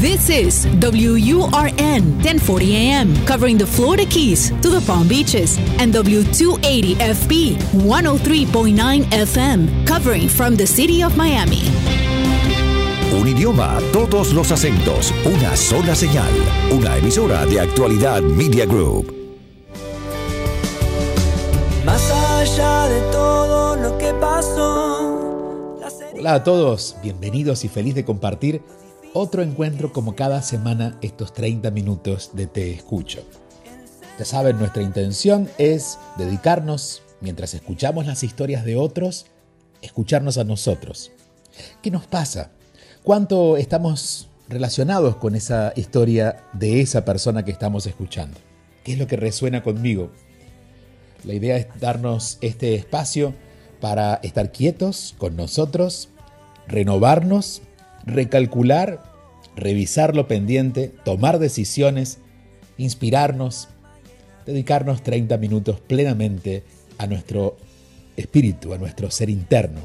This 0.00 0.30
is 0.30 0.66
WURN 0.80 2.24
1040 2.24 2.74
AM, 2.74 3.14
covering 3.26 3.58
the 3.58 3.66
Florida 3.66 4.06
Keys 4.06 4.48
to 4.62 4.70
the 4.70 4.80
Palm 4.86 5.06
Beaches, 5.06 5.58
and 5.78 5.92
W280 5.92 6.94
FB 6.94 7.56
103.9 7.84 9.04
FM, 9.12 9.86
covering 9.86 10.26
from 10.26 10.56
the 10.56 10.66
city 10.66 11.02
of 11.02 11.18
Miami. 11.18 11.60
Un 13.12 13.28
idioma, 13.28 13.78
todos 13.92 14.32
los 14.32 14.50
acentos, 14.50 15.12
una 15.26 15.54
sola 15.54 15.94
señal. 15.94 16.32
Una 16.72 16.96
emisora 16.96 17.44
de 17.44 17.60
actualidad 17.60 18.22
Media 18.22 18.64
Group. 18.64 19.14
Más 21.84 22.10
allá 22.10 22.88
de 22.88 23.02
todo 23.12 23.76
lo 23.76 23.98
que 23.98 24.14
pasó. 24.14 25.76
Hola 26.14 26.34
a 26.34 26.42
todos, 26.42 26.96
bienvenidos 27.02 27.64
y 27.66 27.68
feliz 27.68 27.94
de 27.94 28.06
compartir 28.06 28.62
otro 29.12 29.42
encuentro 29.42 29.92
como 29.92 30.14
cada 30.14 30.42
semana 30.42 30.96
estos 31.02 31.32
30 31.32 31.70
minutos 31.70 32.30
de 32.34 32.46
Te 32.46 32.70
Escucho. 32.70 33.24
Ya 34.18 34.24
saben, 34.24 34.58
nuestra 34.58 34.82
intención 34.82 35.48
es 35.58 35.98
dedicarnos, 36.16 37.02
mientras 37.20 37.54
escuchamos 37.54 38.06
las 38.06 38.22
historias 38.22 38.64
de 38.64 38.76
otros, 38.76 39.26
escucharnos 39.82 40.38
a 40.38 40.44
nosotros. 40.44 41.10
¿Qué 41.82 41.90
nos 41.90 42.06
pasa? 42.06 42.50
¿Cuánto 43.02 43.56
estamos 43.56 44.28
relacionados 44.48 45.16
con 45.16 45.34
esa 45.34 45.72
historia 45.74 46.44
de 46.52 46.80
esa 46.80 47.04
persona 47.04 47.44
que 47.44 47.50
estamos 47.50 47.86
escuchando? 47.86 48.38
¿Qué 48.84 48.92
es 48.92 48.98
lo 48.98 49.06
que 49.06 49.16
resuena 49.16 49.62
conmigo? 49.62 50.10
La 51.24 51.34
idea 51.34 51.56
es 51.56 51.66
darnos 51.80 52.38
este 52.40 52.74
espacio 52.74 53.34
para 53.80 54.20
estar 54.22 54.52
quietos 54.52 55.14
con 55.18 55.36
nosotros, 55.36 56.10
renovarnos 56.68 57.62
recalcular, 58.04 59.02
revisar 59.60 60.16
lo 60.16 60.26
pendiente, 60.26 60.90
tomar 61.04 61.38
decisiones, 61.38 62.18
inspirarnos, 62.78 63.68
dedicarnos 64.46 65.02
30 65.02 65.36
minutos 65.36 65.80
plenamente 65.80 66.64
a 66.98 67.06
nuestro 67.06 67.56
espíritu, 68.16 68.74
a 68.74 68.78
nuestro 68.78 69.10
ser 69.10 69.30
interno, 69.30 69.80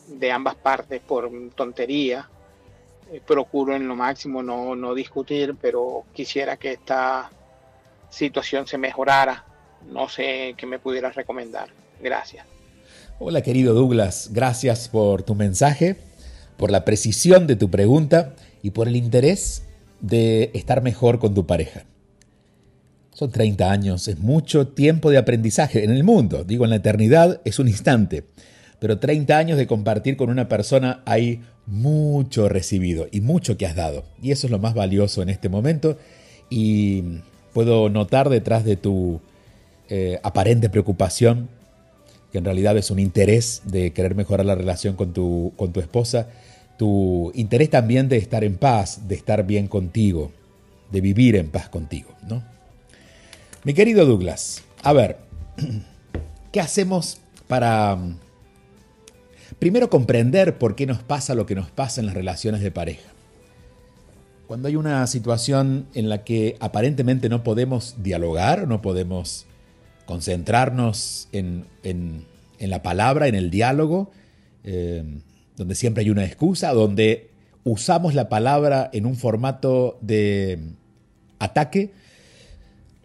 de 0.07 0.33
ambas 0.33 0.55
partes 0.55 0.99
por 0.99 1.31
tontería. 1.55 2.29
Eh, 3.11 3.21
procuro 3.25 3.75
en 3.75 3.87
lo 3.87 3.95
máximo 3.95 4.43
no, 4.43 4.75
no 4.75 4.93
discutir, 4.93 5.55
pero 5.61 6.03
quisiera 6.13 6.57
que 6.57 6.73
esta 6.73 7.31
situación 8.09 8.67
se 8.67 8.77
mejorara. 8.77 9.45
No 9.91 10.09
sé 10.09 10.55
qué 10.57 10.65
me 10.65 10.79
pudieras 10.79 11.15
recomendar. 11.15 11.69
Gracias. 12.01 12.45
Hola 13.19 13.41
querido 13.41 13.73
Douglas, 13.73 14.29
gracias 14.31 14.89
por 14.89 15.23
tu 15.23 15.33
mensaje, 15.33 15.95
por 16.55 16.69
la 16.69 16.85
precisión 16.85 17.47
de 17.47 17.55
tu 17.55 17.71
pregunta 17.71 18.35
y 18.61 18.71
por 18.71 18.87
el 18.87 18.95
interés 18.95 19.63
de 20.01 20.51
estar 20.53 20.83
mejor 20.83 21.17
con 21.17 21.33
tu 21.33 21.47
pareja. 21.47 21.85
Son 23.13 23.31
30 23.31 23.71
años, 23.71 24.07
es 24.07 24.19
mucho 24.19 24.67
tiempo 24.67 25.09
de 25.09 25.17
aprendizaje 25.17 25.83
en 25.83 25.89
el 25.89 26.03
mundo, 26.03 26.43
digo 26.43 26.65
en 26.65 26.69
la 26.69 26.75
eternidad 26.75 27.41
es 27.43 27.57
un 27.57 27.67
instante 27.67 28.25
pero 28.79 28.99
30 28.99 29.37
años 29.37 29.57
de 29.57 29.67
compartir 29.67 30.17
con 30.17 30.29
una 30.29 30.47
persona 30.47 31.01
hay 31.05 31.41
mucho 31.65 32.47
recibido 32.47 33.07
y 33.11 33.21
mucho 33.21 33.57
que 33.57 33.65
has 33.65 33.75
dado. 33.75 34.03
Y 34.21 34.31
eso 34.31 34.47
es 34.47 34.51
lo 34.51 34.59
más 34.59 34.73
valioso 34.73 35.21
en 35.21 35.29
este 35.29 35.49
momento. 35.49 35.97
Y 36.49 37.03
puedo 37.53 37.89
notar 37.89 38.29
detrás 38.29 38.63
de 38.63 38.77
tu 38.77 39.19
eh, 39.89 40.19
aparente 40.23 40.69
preocupación, 40.69 41.49
que 42.31 42.37
en 42.37 42.45
realidad 42.45 42.77
es 42.77 42.91
un 42.91 42.99
interés 42.99 43.63
de 43.65 43.91
querer 43.91 44.15
mejorar 44.15 44.45
la 44.45 44.55
relación 44.55 44.95
con 44.95 45.13
tu, 45.13 45.53
con 45.55 45.73
tu 45.73 45.79
esposa, 45.79 46.29
tu 46.77 47.31
interés 47.33 47.69
también 47.69 48.09
de 48.09 48.17
estar 48.17 48.43
en 48.43 48.57
paz, 48.57 49.07
de 49.07 49.15
estar 49.15 49.45
bien 49.45 49.67
contigo, 49.67 50.31
de 50.91 51.01
vivir 51.01 51.35
en 51.35 51.49
paz 51.49 51.67
contigo. 51.69 52.09
¿no? 52.27 52.43
Mi 53.63 53.73
querido 53.73 54.05
Douglas, 54.05 54.63
a 54.83 54.93
ver, 54.93 55.17
¿qué 56.51 56.59
hacemos 56.61 57.19
para 57.47 57.97
Primero, 59.59 59.89
comprender 59.89 60.57
por 60.59 60.75
qué 60.75 60.85
nos 60.85 61.01
pasa 61.01 61.33
lo 61.33 61.45
que 61.45 61.55
nos 61.55 61.71
pasa 61.71 61.99
en 61.99 62.05
las 62.05 62.15
relaciones 62.15 62.61
de 62.61 62.71
pareja. 62.71 63.09
Cuando 64.45 64.67
hay 64.67 64.75
una 64.75 65.05
situación 65.07 65.87
en 65.93 66.09
la 66.09 66.23
que 66.23 66.55
aparentemente 66.59 67.27
no 67.27 67.43
podemos 67.43 67.95
dialogar, 68.01 68.67
no 68.67 68.81
podemos 68.81 69.45
concentrarnos 70.05 71.27
en, 71.31 71.65
la 72.59 72.83
palabra, 72.83 73.27
en 73.27 73.35
el 73.35 73.49
diálogo, 73.49 74.11
eh, 74.63 75.03
donde 75.57 75.75
siempre 75.75 76.03
hay 76.03 76.11
una 76.11 76.23
excusa, 76.23 76.71
donde 76.73 77.31
usamos 77.63 78.13
la 78.13 78.29
palabra 78.29 78.89
en 78.93 79.05
un 79.05 79.15
formato 79.15 79.97
de 80.01 80.59
ataque, 81.39 81.91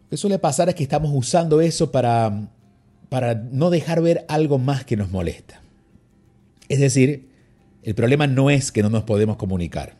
lo 0.02 0.10
que 0.10 0.16
suele 0.18 0.38
pasar 0.38 0.68
es 0.68 0.74
que 0.74 0.82
estamos 0.84 1.10
usando 1.12 1.60
eso 1.60 1.91
para, 1.91 2.50
para 3.08 3.34
no 3.34 3.70
dejar 3.70 4.02
ver 4.02 4.24
algo 4.28 4.58
más 4.58 4.84
que 4.84 4.96
nos 4.96 5.10
molesta. 5.10 5.62
Es 6.72 6.81
decir, 6.81 7.28
el 7.83 7.94
problema 7.94 8.27
no 8.27 8.49
es 8.49 8.72
que 8.72 8.83
no 8.83 8.88
nos 8.88 9.03
podemos 9.03 9.37
comunicar. 9.37 9.99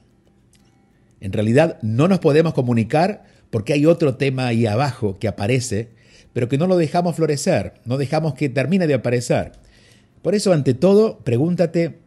En 1.21 1.35
realidad 1.35 1.79
no 1.83 2.09
nos 2.09 2.19
podemos 2.19 2.55
comunicar 2.55 3.25
porque 3.51 3.75
hay 3.75 3.85
otro 3.85 4.17
tema 4.17 4.47
ahí 4.47 4.65
abajo 4.65 5.19
que 5.19 5.29
aparece, 5.29 5.91
pero 6.33 6.49
que 6.49 6.57
no 6.57 6.67
lo 6.67 6.79
dejamos 6.79 7.15
florecer, 7.15 7.75
no 7.85 7.99
dejamos 7.99 8.33
que 8.33 8.49
termine 8.49 8.87
de 8.87 8.95
aparecer. 8.95 9.53
Por 10.23 10.35
eso, 10.35 10.55
ante 10.55 10.73
todo, 10.73 11.19
pregúntate, 11.19 11.99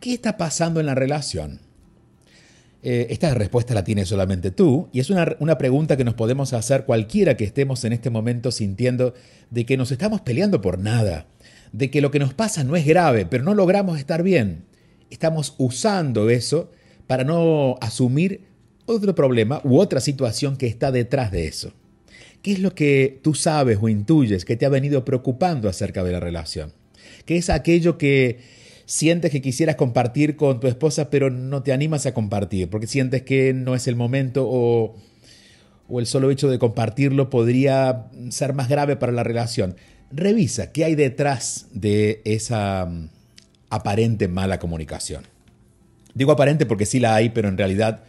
¿qué 0.00 0.12
está 0.12 0.36
pasando 0.36 0.78
en 0.78 0.84
la 0.84 0.94
relación? 0.94 1.60
Eh, 2.82 3.06
esta 3.08 3.32
respuesta 3.32 3.72
la 3.72 3.82
tienes 3.82 4.08
solamente 4.08 4.50
tú 4.50 4.90
y 4.92 5.00
es 5.00 5.08
una, 5.08 5.36
una 5.40 5.56
pregunta 5.56 5.96
que 5.96 6.04
nos 6.04 6.12
podemos 6.12 6.52
hacer 6.52 6.84
cualquiera 6.84 7.38
que 7.38 7.44
estemos 7.44 7.82
en 7.86 7.94
este 7.94 8.10
momento 8.10 8.50
sintiendo 8.50 9.14
de 9.48 9.64
que 9.64 9.78
nos 9.78 9.90
estamos 9.90 10.20
peleando 10.20 10.60
por 10.60 10.78
nada, 10.78 11.28
de 11.76 11.90
que 11.90 12.00
lo 12.00 12.10
que 12.10 12.18
nos 12.18 12.32
pasa 12.32 12.64
no 12.64 12.74
es 12.74 12.86
grave, 12.86 13.26
pero 13.26 13.44
no 13.44 13.54
logramos 13.54 13.98
estar 13.98 14.22
bien. 14.22 14.64
Estamos 15.10 15.54
usando 15.58 16.30
eso 16.30 16.70
para 17.06 17.22
no 17.22 17.76
asumir 17.82 18.46
otro 18.86 19.14
problema 19.14 19.60
u 19.62 19.78
otra 19.78 20.00
situación 20.00 20.56
que 20.56 20.68
está 20.68 20.90
detrás 20.90 21.30
de 21.30 21.46
eso. 21.46 21.74
¿Qué 22.40 22.52
es 22.52 22.60
lo 22.60 22.74
que 22.74 23.20
tú 23.22 23.34
sabes 23.34 23.78
o 23.80 23.90
intuyes 23.90 24.46
que 24.46 24.56
te 24.56 24.64
ha 24.64 24.70
venido 24.70 25.04
preocupando 25.04 25.68
acerca 25.68 26.02
de 26.02 26.12
la 26.12 26.20
relación? 26.20 26.72
¿Qué 27.26 27.36
es 27.36 27.50
aquello 27.50 27.98
que 27.98 28.38
sientes 28.86 29.30
que 29.30 29.42
quisieras 29.42 29.76
compartir 29.76 30.36
con 30.36 30.60
tu 30.60 30.68
esposa 30.68 31.10
pero 31.10 31.28
no 31.28 31.62
te 31.62 31.72
animas 31.72 32.06
a 32.06 32.14
compartir 32.14 32.70
porque 32.70 32.86
sientes 32.86 33.22
que 33.22 33.52
no 33.52 33.74
es 33.74 33.86
el 33.88 33.96
momento 33.96 34.46
o, 34.48 34.94
o 35.88 36.00
el 36.00 36.06
solo 36.06 36.30
hecho 36.30 36.48
de 36.48 36.58
compartirlo 36.58 37.28
podría 37.28 38.06
ser 38.30 38.54
más 38.54 38.70
grave 38.70 38.96
para 38.96 39.12
la 39.12 39.24
relación? 39.24 39.76
Revisa 40.10 40.72
qué 40.72 40.84
hay 40.84 40.94
detrás 40.94 41.66
de 41.72 42.22
esa 42.24 42.86
mm, 42.86 43.08
aparente 43.70 44.28
mala 44.28 44.58
comunicación. 44.58 45.24
Digo 46.14 46.32
aparente 46.32 46.66
porque 46.66 46.86
sí 46.86 47.00
la 47.00 47.14
hay, 47.14 47.30
pero 47.30 47.48
en 47.48 47.58
realidad 47.58 48.04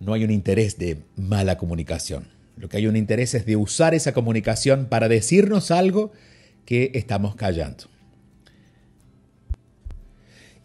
no 0.00 0.12
hay 0.12 0.24
un 0.24 0.30
interés 0.30 0.78
de 0.78 0.98
mala 1.16 1.58
comunicación. 1.58 2.28
Lo 2.56 2.68
que 2.68 2.78
hay 2.78 2.86
un 2.86 2.96
interés 2.96 3.34
es 3.34 3.44
de 3.44 3.56
usar 3.56 3.94
esa 3.94 4.12
comunicación 4.12 4.86
para 4.86 5.08
decirnos 5.08 5.70
algo 5.70 6.12
que 6.64 6.92
estamos 6.94 7.34
callando. 7.34 7.84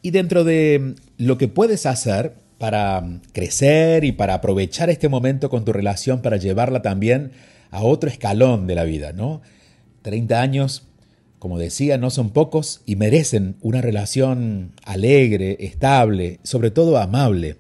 Y 0.01 0.11
dentro 0.11 0.43
de 0.43 0.95
lo 1.17 1.37
que 1.37 1.47
puedes 1.47 1.85
hacer 1.85 2.33
para 2.57 3.03
crecer 3.33 4.03
y 4.03 4.11
para 4.11 4.35
aprovechar 4.35 4.89
este 4.89 5.09
momento 5.09 5.49
con 5.49 5.65
tu 5.65 5.73
relación 5.73 6.21
para 6.21 6.37
llevarla 6.37 6.81
también 6.81 7.31
a 7.71 7.83
otro 7.83 8.09
escalón 8.09 8.67
de 8.67 8.75
la 8.75 8.83
vida, 8.83 9.13
¿no? 9.13 9.41
30 10.01 10.41
años, 10.41 10.87
como 11.39 11.57
decía, 11.57 11.97
no 11.97 12.09
son 12.09 12.31
pocos 12.31 12.81
y 12.85 12.95
merecen 12.95 13.55
una 13.61 13.81
relación 13.81 14.73
alegre, 14.83 15.57
estable, 15.59 16.39
sobre 16.43 16.71
todo 16.71 16.97
amable. 16.97 17.57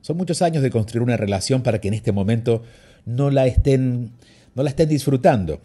Son 0.00 0.16
muchos 0.16 0.40
años 0.42 0.62
de 0.62 0.70
construir 0.70 1.02
una 1.02 1.16
relación 1.16 1.62
para 1.62 1.80
que 1.80 1.88
en 1.88 1.94
este 1.94 2.12
momento 2.12 2.62
no 3.04 3.30
la 3.30 3.46
estén, 3.46 4.12
no 4.54 4.62
la 4.62 4.70
estén 4.70 4.88
disfrutando. 4.88 5.60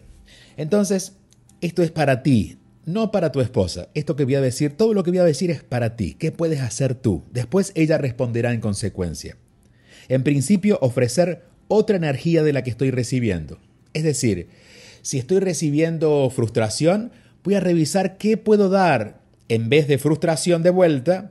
Entonces, 0.56 1.16
esto 1.60 1.82
es 1.82 1.90
para 1.90 2.22
ti, 2.22 2.58
no 2.84 3.10
para 3.10 3.32
tu 3.32 3.40
esposa. 3.40 3.88
Esto 3.94 4.16
que 4.16 4.24
voy 4.24 4.34
a 4.34 4.40
decir, 4.40 4.76
todo 4.76 4.94
lo 4.94 5.02
que 5.02 5.10
voy 5.10 5.18
a 5.18 5.24
decir 5.24 5.50
es 5.50 5.62
para 5.62 5.96
ti. 5.96 6.14
¿Qué 6.18 6.32
puedes 6.32 6.60
hacer 6.60 6.94
tú? 6.94 7.24
Después 7.32 7.72
ella 7.74 7.98
responderá 7.98 8.52
en 8.52 8.60
consecuencia. 8.60 9.36
En 10.08 10.22
principio, 10.22 10.78
ofrecer 10.82 11.44
otra 11.68 11.96
energía 11.96 12.42
de 12.42 12.52
la 12.52 12.62
que 12.62 12.70
estoy 12.70 12.90
recibiendo. 12.90 13.58
Es 13.94 14.02
decir, 14.02 14.48
si 15.04 15.18
estoy 15.18 15.38
recibiendo 15.38 16.30
frustración, 16.34 17.12
voy 17.44 17.56
a 17.56 17.60
revisar 17.60 18.16
qué 18.16 18.38
puedo 18.38 18.70
dar 18.70 19.20
en 19.50 19.68
vez 19.68 19.86
de 19.86 19.98
frustración 19.98 20.62
de 20.62 20.70
vuelta, 20.70 21.30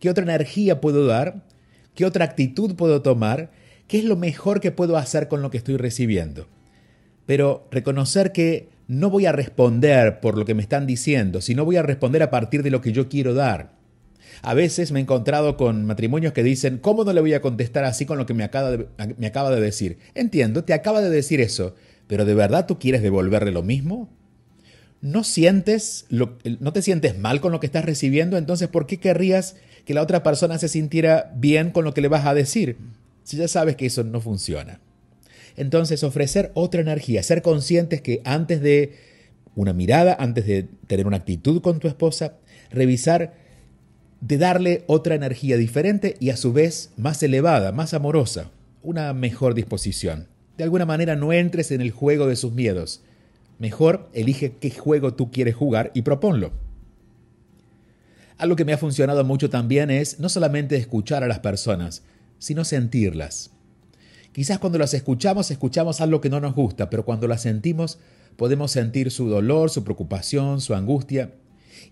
qué 0.00 0.10
otra 0.10 0.24
energía 0.24 0.80
puedo 0.80 1.06
dar, 1.06 1.44
qué 1.94 2.04
otra 2.04 2.24
actitud 2.24 2.74
puedo 2.74 3.02
tomar, 3.02 3.52
qué 3.86 3.98
es 3.98 4.04
lo 4.04 4.16
mejor 4.16 4.60
que 4.60 4.72
puedo 4.72 4.96
hacer 4.96 5.28
con 5.28 5.40
lo 5.40 5.52
que 5.52 5.58
estoy 5.58 5.76
recibiendo. 5.76 6.48
Pero 7.26 7.68
reconocer 7.70 8.32
que 8.32 8.70
no 8.88 9.08
voy 9.08 9.26
a 9.26 9.32
responder 9.32 10.18
por 10.18 10.36
lo 10.36 10.44
que 10.44 10.54
me 10.54 10.62
están 10.62 10.88
diciendo, 10.88 11.40
sino 11.40 11.64
voy 11.64 11.76
a 11.76 11.84
responder 11.84 12.24
a 12.24 12.30
partir 12.30 12.64
de 12.64 12.70
lo 12.70 12.80
que 12.80 12.92
yo 12.92 13.08
quiero 13.08 13.34
dar. 13.34 13.76
A 14.42 14.52
veces 14.52 14.90
me 14.90 14.98
he 14.98 15.02
encontrado 15.02 15.56
con 15.56 15.86
matrimonios 15.86 16.32
que 16.32 16.42
dicen, 16.42 16.78
¿cómo 16.78 17.04
no 17.04 17.12
le 17.12 17.20
voy 17.20 17.34
a 17.34 17.40
contestar 17.40 17.84
así 17.84 18.04
con 18.04 18.18
lo 18.18 18.26
que 18.26 18.34
me 18.34 18.42
acaba 18.42 18.72
de, 18.72 18.88
de 18.88 19.60
decir? 19.60 19.98
Entiendo, 20.14 20.64
te 20.64 20.74
acaba 20.74 21.00
de 21.00 21.08
decir 21.08 21.40
eso, 21.40 21.76
pero 22.06 22.24
¿de 22.24 22.34
verdad 22.34 22.66
tú 22.66 22.78
quieres 22.78 23.02
devolverle 23.02 23.50
lo 23.50 23.62
mismo? 23.62 24.08
¿No 25.00 25.24
sientes 25.24 26.06
no 26.10 26.72
te 26.72 26.82
sientes 26.82 27.18
mal 27.18 27.40
con 27.40 27.52
lo 27.52 27.60
que 27.60 27.66
estás 27.66 27.84
recibiendo? 27.84 28.36
Entonces, 28.36 28.68
¿por 28.68 28.86
qué 28.86 28.98
querrías 28.98 29.56
que 29.84 29.94
la 29.94 30.02
otra 30.02 30.22
persona 30.22 30.58
se 30.58 30.68
sintiera 30.68 31.32
bien 31.36 31.70
con 31.70 31.84
lo 31.84 31.94
que 31.94 32.00
le 32.00 32.08
vas 32.08 32.26
a 32.26 32.34
decir? 32.34 32.78
Si 33.22 33.36
ya 33.36 33.48
sabes 33.48 33.76
que 33.76 33.86
eso 33.86 34.04
no 34.04 34.20
funciona. 34.20 34.80
Entonces, 35.56 36.02
ofrecer 36.02 36.50
otra 36.54 36.80
energía, 36.80 37.22
ser 37.22 37.42
conscientes 37.42 38.00
que 38.00 38.20
antes 38.24 38.60
de 38.60 38.94
una 39.54 39.72
mirada, 39.72 40.16
antes 40.18 40.46
de 40.46 40.68
tener 40.86 41.06
una 41.06 41.16
actitud 41.16 41.62
con 41.62 41.80
tu 41.80 41.88
esposa, 41.88 42.34
revisar 42.70 43.34
de 44.20 44.38
darle 44.38 44.84
otra 44.86 45.14
energía 45.14 45.56
diferente 45.56 46.16
y 46.20 46.30
a 46.30 46.36
su 46.36 46.52
vez 46.52 46.90
más 46.96 47.22
elevada, 47.22 47.72
más 47.72 47.94
amorosa, 47.94 48.50
una 48.82 49.12
mejor 49.12 49.54
disposición. 49.54 50.28
De 50.56 50.64
alguna 50.64 50.86
manera 50.86 51.16
no 51.16 51.32
entres 51.32 51.70
en 51.70 51.80
el 51.80 51.90
juego 51.90 52.26
de 52.26 52.36
sus 52.36 52.52
miedos. 52.52 53.02
Mejor 53.58 54.08
elige 54.12 54.56
qué 54.60 54.70
juego 54.70 55.14
tú 55.14 55.30
quieres 55.30 55.54
jugar 55.54 55.90
y 55.94 56.02
proponlo. 56.02 56.52
Algo 58.38 58.56
que 58.56 58.64
me 58.64 58.72
ha 58.72 58.78
funcionado 58.78 59.24
mucho 59.24 59.48
también 59.48 59.90
es 59.90 60.20
no 60.20 60.28
solamente 60.28 60.76
escuchar 60.76 61.24
a 61.24 61.28
las 61.28 61.38
personas, 61.38 62.02
sino 62.38 62.64
sentirlas. 62.64 63.50
Quizás 64.32 64.58
cuando 64.58 64.78
las 64.78 64.92
escuchamos 64.92 65.50
escuchamos 65.50 66.02
algo 66.02 66.20
que 66.20 66.28
no 66.28 66.40
nos 66.40 66.54
gusta, 66.54 66.90
pero 66.90 67.06
cuando 67.06 67.26
las 67.26 67.40
sentimos 67.40 67.98
podemos 68.36 68.70
sentir 68.70 69.10
su 69.10 69.28
dolor, 69.28 69.70
su 69.70 69.82
preocupación, 69.84 70.60
su 70.60 70.74
angustia, 70.74 71.32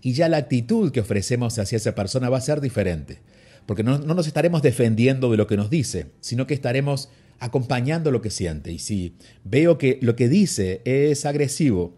y 0.01 0.13
ya 0.13 0.29
la 0.29 0.37
actitud 0.37 0.91
que 0.91 0.99
ofrecemos 0.99 1.57
hacia 1.57 1.77
esa 1.77 1.95
persona 1.95 2.29
va 2.29 2.37
a 2.37 2.41
ser 2.41 2.61
diferente, 2.61 3.19
porque 3.65 3.83
no, 3.83 3.97
nos 3.97 4.27
estaremos 4.27 4.61
defendiendo 4.61 5.31
de 5.31 5.37
lo 5.37 5.47
que 5.47 5.57
nos 5.57 5.71
dice, 5.71 6.11
sino 6.19 6.45
que 6.45 6.53
estaremos 6.53 7.09
acompañando 7.39 8.11
lo 8.11 8.21
que 8.21 8.29
siente. 8.29 8.71
Y 8.71 8.79
si 8.79 9.15
veo 9.43 9.77
que 9.77 9.99
lo 10.01 10.15
que 10.15 10.29
dice 10.29 10.81
es 10.85 11.25
agresivo, 11.25 11.95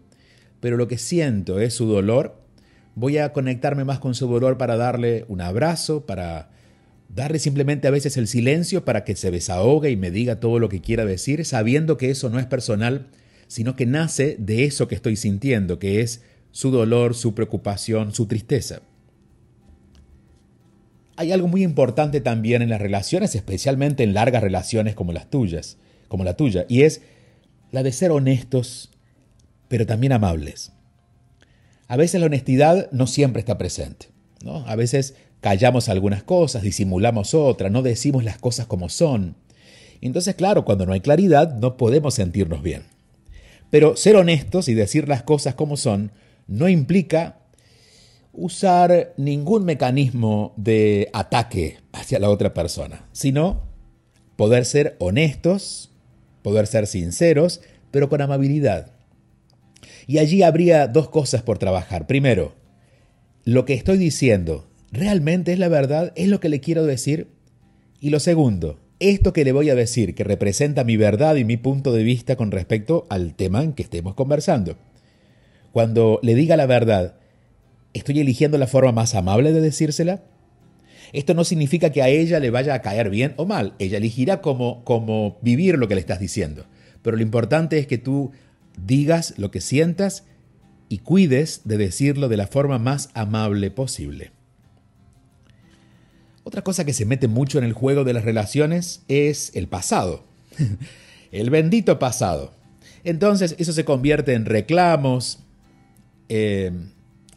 pero 0.60 0.76
lo 0.76 0.88
que 0.88 0.98
siento 0.98 1.60
es 1.60 1.74
su 1.74 1.86
dolor, 1.86 2.40
voy 2.94 3.18
a 3.18 3.32
conectarme 3.32 3.84
más 3.84 3.98
con 3.98 4.14
su 4.14 4.26
dolor 4.26 4.58
para 4.58 4.76
darle 4.76 5.24
un 5.28 5.40
abrazo, 5.40 6.06
para 6.06 6.50
Darle 7.08 7.38
simplemente 7.38 7.88
a 7.88 7.90
veces 7.90 8.16
el 8.18 8.28
silencio 8.28 8.84
para 8.84 9.02
que 9.02 9.16
se 9.16 9.30
desahogue 9.30 9.90
y 9.90 9.96
me 9.96 10.10
diga 10.10 10.40
todo 10.40 10.58
lo 10.58 10.68
que 10.68 10.82
quiera 10.82 11.06
decir, 11.06 11.44
sabiendo 11.46 11.96
que 11.96 12.10
eso 12.10 12.28
no 12.28 12.38
es 12.38 12.46
personal, 12.46 13.06
sino 13.46 13.76
que 13.76 13.86
nace 13.86 14.36
de 14.38 14.64
eso 14.64 14.88
que 14.88 14.94
estoy 14.94 15.16
sintiendo, 15.16 15.78
que 15.78 16.02
es 16.02 16.22
su 16.50 16.70
dolor, 16.70 17.14
su 17.14 17.34
preocupación, 17.34 18.12
su 18.12 18.26
tristeza. 18.26 18.82
Hay 21.18 21.32
algo 21.32 21.48
muy 21.48 21.62
importante 21.62 22.20
también 22.20 22.62
en 22.62 22.70
las 22.70 22.80
relaciones, 22.80 23.34
especialmente 23.34 24.04
en 24.04 24.14
largas 24.14 24.42
relaciones 24.42 24.94
como 24.94 25.12
las 25.12 25.28
tuyas, 25.28 25.76
como 26.08 26.24
la 26.24 26.34
tuya, 26.34 26.64
y 26.68 26.82
es 26.82 27.02
la 27.70 27.82
de 27.82 27.92
ser 27.92 28.10
honestos, 28.10 28.90
pero 29.68 29.84
también 29.84 30.12
amables. 30.12 30.72
A 31.88 31.96
veces 31.96 32.20
la 32.20 32.26
honestidad 32.26 32.90
no 32.92 33.06
siempre 33.06 33.40
está 33.40 33.58
presente. 33.58 34.06
¿no? 34.42 34.66
A 34.66 34.76
veces 34.76 35.14
Callamos 35.40 35.88
algunas 35.88 36.24
cosas, 36.24 36.62
disimulamos 36.62 37.32
otras, 37.32 37.70
no 37.70 37.82
decimos 37.82 38.24
las 38.24 38.38
cosas 38.38 38.66
como 38.66 38.88
son. 38.88 39.36
Entonces, 40.00 40.34
claro, 40.34 40.64
cuando 40.64 40.84
no 40.84 40.92
hay 40.92 41.00
claridad, 41.00 41.54
no 41.54 41.76
podemos 41.76 42.14
sentirnos 42.14 42.62
bien. 42.62 42.82
Pero 43.70 43.96
ser 43.96 44.16
honestos 44.16 44.68
y 44.68 44.74
decir 44.74 45.08
las 45.08 45.22
cosas 45.22 45.54
como 45.54 45.76
son 45.76 46.10
no 46.48 46.68
implica 46.68 47.37
usar 48.32 49.14
ningún 49.16 49.64
mecanismo 49.64 50.52
de 50.56 51.10
ataque 51.12 51.78
hacia 51.92 52.18
la 52.18 52.30
otra 52.30 52.54
persona, 52.54 53.06
sino 53.12 53.62
poder 54.36 54.64
ser 54.64 54.96
honestos, 54.98 55.90
poder 56.42 56.66
ser 56.66 56.86
sinceros, 56.86 57.60
pero 57.90 58.08
con 58.08 58.20
amabilidad. 58.20 58.92
Y 60.06 60.18
allí 60.18 60.42
habría 60.42 60.86
dos 60.86 61.08
cosas 61.08 61.42
por 61.42 61.58
trabajar. 61.58 62.06
Primero, 62.06 62.54
lo 63.44 63.64
que 63.64 63.74
estoy 63.74 63.98
diciendo 63.98 64.68
¿Realmente 64.90 65.52
es 65.52 65.58
la 65.58 65.68
verdad? 65.68 66.12
¿Es 66.16 66.28
lo 66.28 66.40
que 66.40 66.48
le 66.48 66.60
quiero 66.60 66.86
decir? 66.86 67.28
Y 68.00 68.10
lo 68.10 68.20
segundo, 68.20 68.78
esto 69.00 69.32
que 69.32 69.44
le 69.44 69.52
voy 69.52 69.68
a 69.68 69.74
decir, 69.74 70.14
que 70.14 70.24
representa 70.24 70.84
mi 70.84 70.96
verdad 70.96 71.36
y 71.36 71.44
mi 71.44 71.56
punto 71.56 71.92
de 71.92 72.02
vista 72.02 72.36
con 72.36 72.50
respecto 72.50 73.06
al 73.10 73.34
tema 73.34 73.62
en 73.62 73.74
que 73.74 73.82
estemos 73.82 74.14
conversando. 74.14 74.76
Cuando 75.72 76.20
le 76.22 76.34
diga 76.34 76.56
la 76.56 76.64
verdad, 76.64 77.17
¿estoy 77.94 78.20
eligiendo 78.20 78.58
la 78.58 78.66
forma 78.66 78.92
más 78.92 79.14
amable 79.14 79.52
de 79.52 79.60
decírsela? 79.60 80.22
Esto 81.12 81.34
no 81.34 81.44
significa 81.44 81.90
que 81.90 82.02
a 82.02 82.08
ella 82.08 82.38
le 82.38 82.50
vaya 82.50 82.74
a 82.74 82.82
caer 82.82 83.10
bien 83.10 83.34
o 83.36 83.46
mal. 83.46 83.74
Ella 83.78 83.98
elegirá 83.98 84.40
cómo, 84.40 84.84
cómo 84.84 85.38
vivir 85.40 85.78
lo 85.78 85.88
que 85.88 85.94
le 85.94 86.00
estás 86.00 86.20
diciendo. 86.20 86.66
Pero 87.02 87.16
lo 87.16 87.22
importante 87.22 87.78
es 87.78 87.86
que 87.86 87.98
tú 87.98 88.32
digas 88.86 89.34
lo 89.38 89.50
que 89.50 89.60
sientas 89.60 90.24
y 90.88 90.98
cuides 90.98 91.62
de 91.64 91.78
decirlo 91.78 92.28
de 92.28 92.36
la 92.36 92.46
forma 92.46 92.78
más 92.78 93.10
amable 93.14 93.70
posible. 93.70 94.32
Otra 96.44 96.62
cosa 96.62 96.84
que 96.84 96.94
se 96.94 97.04
mete 97.04 97.28
mucho 97.28 97.58
en 97.58 97.64
el 97.64 97.72
juego 97.72 98.04
de 98.04 98.14
las 98.14 98.24
relaciones 98.24 99.02
es 99.08 99.50
el 99.54 99.68
pasado. 99.68 100.24
el 101.32 101.50
bendito 101.50 101.98
pasado. 101.98 102.54
Entonces 103.04 103.54
eso 103.58 103.72
se 103.72 103.84
convierte 103.84 104.34
en 104.34 104.46
reclamos, 104.46 105.40
eh, 106.28 106.72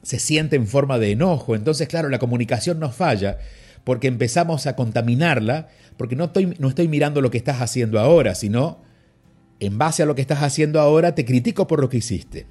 se 0.04 0.20
siente 0.20 0.56
en 0.56 0.68
forma 0.68 1.00
de 1.00 1.12
enojo. 1.12 1.56
Entonces, 1.56 1.88
claro, 1.88 2.10
la 2.10 2.20
comunicación 2.20 2.80
nos 2.80 2.96
falla 2.96 3.38
porque 3.84 4.08
empezamos 4.08 4.68
a 4.68 4.76
contaminarla, 4.76 5.70
porque 5.98 6.16
no 6.16 6.26
estoy, 6.26 6.56
no 6.60 6.70
estoy 6.70 6.88
mirando 6.88 7.22
lo 7.22 7.32
que 7.32 7.38
estás 7.38 7.62
haciendo 7.62 8.00
ahora, 8.00 8.36
sino 8.36 8.80
en 9.60 9.78
base 9.78 10.04
a 10.04 10.06
lo 10.06 10.16
que 10.16 10.22
estás 10.22 10.42
haciendo 10.44 10.80
ahora 10.80 11.16
te 11.16 11.26
critico 11.26 11.68
por 11.68 11.80
lo 11.80 11.90
que 11.90 11.98
hiciste. 11.98 12.48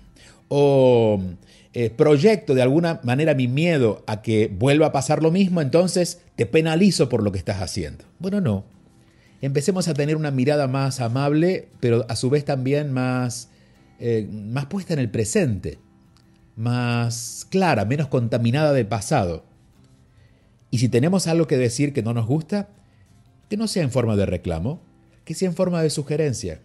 O 0.48 1.20
eh, 1.72 1.90
proyecto 1.90 2.54
de 2.54 2.62
alguna 2.62 3.00
manera 3.04 3.34
mi 3.34 3.46
miedo 3.46 4.02
a 4.06 4.22
que 4.22 4.48
vuelva 4.48 4.86
a 4.86 4.92
pasar 4.92 5.22
lo 5.22 5.30
mismo, 5.30 5.60
entonces 5.60 6.20
te 6.36 6.46
penalizo 6.46 7.08
por 7.08 7.22
lo 7.22 7.32
que 7.32 7.38
estás 7.38 7.62
haciendo. 7.62 8.04
Bueno, 8.18 8.40
no. 8.40 8.64
Empecemos 9.40 9.88
a 9.88 9.94
tener 9.94 10.16
una 10.16 10.30
mirada 10.30 10.68
más 10.68 11.00
amable, 11.00 11.68
pero 11.80 12.04
a 12.08 12.16
su 12.16 12.28
vez 12.28 12.44
también 12.44 12.92
más, 12.92 13.48
eh, 13.98 14.28
más 14.30 14.66
puesta 14.66 14.92
en 14.92 14.98
el 14.98 15.10
presente, 15.10 15.78
más 16.56 17.46
clara, 17.50 17.84
menos 17.84 18.08
contaminada 18.08 18.72
del 18.72 18.86
pasado. 18.86 19.44
Y 20.70 20.78
si 20.78 20.88
tenemos 20.88 21.26
algo 21.26 21.46
que 21.46 21.56
decir 21.56 21.92
que 21.92 22.02
no 22.02 22.14
nos 22.14 22.26
gusta, 22.26 22.68
que 23.48 23.56
no 23.56 23.66
sea 23.66 23.82
en 23.82 23.90
forma 23.90 24.16
de 24.16 24.26
reclamo, 24.26 24.80
que 25.24 25.34
sea 25.34 25.48
en 25.48 25.54
forma 25.54 25.82
de 25.82 25.90
sugerencia 25.90 26.60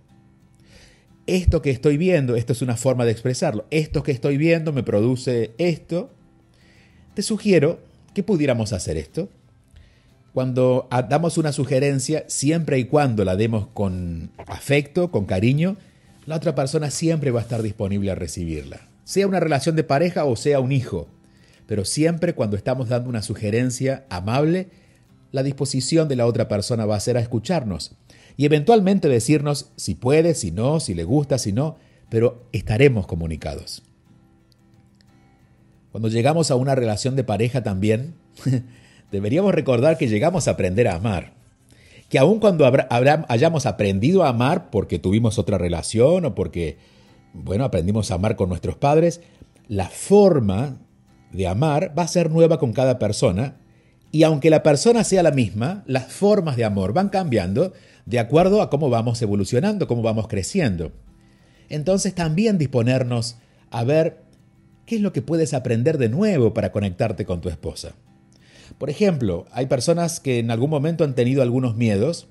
esto 1.28 1.62
que 1.62 1.72
estoy 1.72 1.98
viendo, 1.98 2.36
esto 2.36 2.54
es 2.54 2.62
una 2.62 2.78
forma 2.78 3.06
de 3.06 3.12
expresarlo, 3.12 3.66
esto 3.72 4.04
que 4.04 4.12
estoy 4.12 4.38
viendo 4.38 4.74
me 4.74 4.84
produce 4.84 5.52
esto, 5.58 6.12
te 7.14 7.22
sugiero 7.22 7.80
que 8.14 8.24
pudiéramos 8.24 8.74
hacer 8.74 8.98
esto. 8.98 9.30
cuando 10.34 10.90
damos 11.10 11.38
una 11.38 11.54
sugerencia, 11.54 12.26
siempre 12.28 12.78
y 12.78 12.86
cuando 12.86 13.24
la 13.24 13.38
demos 13.38 13.68
con 13.68 14.32
afecto, 14.48 15.10
con 15.10 15.26
cariño, 15.26 15.78
la 16.26 16.36
otra 16.36 16.54
persona 16.56 16.92
siempre 16.92 17.32
va 17.32 17.40
a 17.40 17.44
estar 17.44 17.62
disponible 17.62 18.12
a 18.12 18.16
recibirla. 18.16 18.82
Sea 19.06 19.28
una 19.28 19.40
relación 19.40 19.78
de 19.78 19.86
pareja 19.86 20.26
o 20.26 20.36
sea 20.36 20.60
un 20.60 20.74
hijo. 20.74 21.08
Pero 21.66 21.86
siempre 21.86 22.36
cuando 22.36 22.58
estamos 22.58 22.90
dando 22.90 23.10
una 23.10 23.22
sugerencia 23.22 24.06
amable, 24.10 24.68
la 25.32 25.44
disposición 25.44 26.10
de 26.10 26.18
la 26.18 26.26
otra 26.26 26.50
persona 26.50 26.86
va 26.86 26.98
a 26.98 27.00
ser 27.00 27.16
a 27.16 27.22
escucharnos 27.22 27.96
y 28.38 28.46
eventualmente 28.46 29.08
decirnos 29.08 29.72
si 29.76 29.96
puede, 29.96 30.34
si 30.34 30.52
no, 30.52 30.80
si 30.80 30.94
le 30.94 31.04
gusta, 31.04 31.38
si 31.38 31.54
no, 31.54 31.78
pero 32.10 32.48
estaremos 32.52 33.08
comunicados. 33.08 33.84
Cuando 35.92 36.10
llegamos 36.10 36.52
a 36.52 36.56
una 36.56 36.76
relación 36.76 37.16
de 37.16 37.24
pareja 37.24 37.64
también, 37.64 38.16
deberíamos 39.12 39.54
recordar 39.54 39.98
que 39.98 40.10
llegamos 40.10 40.48
a 40.48 40.52
aprender 40.52 40.88
a 40.88 40.96
amar. 40.96 41.34
Que 42.10 42.20
aun 42.20 42.40
cuando 42.40 42.70
hayamos 43.30 43.66
aprendido 43.66 44.24
a 44.24 44.30
amar 44.30 44.70
porque 44.70 45.00
tuvimos 45.00 45.40
otra 45.40 45.58
relación 45.58 46.26
o 46.26 46.36
porque, 46.36 46.78
bueno, 47.44 47.66
aprendimos 47.66 48.12
a 48.12 48.16
amar 48.16 48.36
con 48.36 48.50
nuestros 48.50 48.76
padres, 48.78 49.22
la 49.68 49.90
forma 49.90 50.78
de 51.32 51.48
amar 51.48 51.94
va 51.98 52.04
a 52.04 52.08
ser 52.08 52.32
nueva 52.32 52.60
con 52.60 52.72
cada 52.72 52.98
persona 52.98 53.58
y 54.12 54.24
aunque 54.24 54.50
la 54.50 54.64
persona 54.64 55.04
sea 55.04 55.24
la 55.24 55.32
misma, 55.32 55.84
las 55.88 56.12
formas 56.12 56.56
de 56.56 56.64
amor 56.64 56.94
van 56.94 57.10
cambiando 57.10 57.74
de 58.06 58.20
acuerdo 58.20 58.62
a 58.62 58.70
cómo 58.70 58.90
vamos 58.90 59.22
evolucionando, 59.22 59.88
cómo 59.88 60.02
vamos 60.02 60.28
creciendo. 60.28 60.92
Entonces 61.68 62.16
también 62.16 62.58
disponernos 62.58 63.38
a 63.72 63.84
ver 63.84 64.24
qué 64.86 64.96
es 64.96 65.02
lo 65.02 65.12
que 65.12 65.22
puedes 65.22 65.54
aprender 65.54 65.98
de 65.98 66.10
nuevo 66.10 66.54
para 66.54 66.72
conectarte 66.72 67.26
con 67.26 67.42
tu 67.42 67.50
esposa. 67.50 67.94
Por 68.78 68.90
ejemplo, 68.90 69.46
hay 69.52 69.66
personas 69.66 70.20
que 70.20 70.40
en 70.40 70.52
algún 70.52 70.70
momento 70.70 71.04
han 71.04 71.16
tenido 71.16 71.42
algunos 71.42 71.76
miedos 71.76 72.28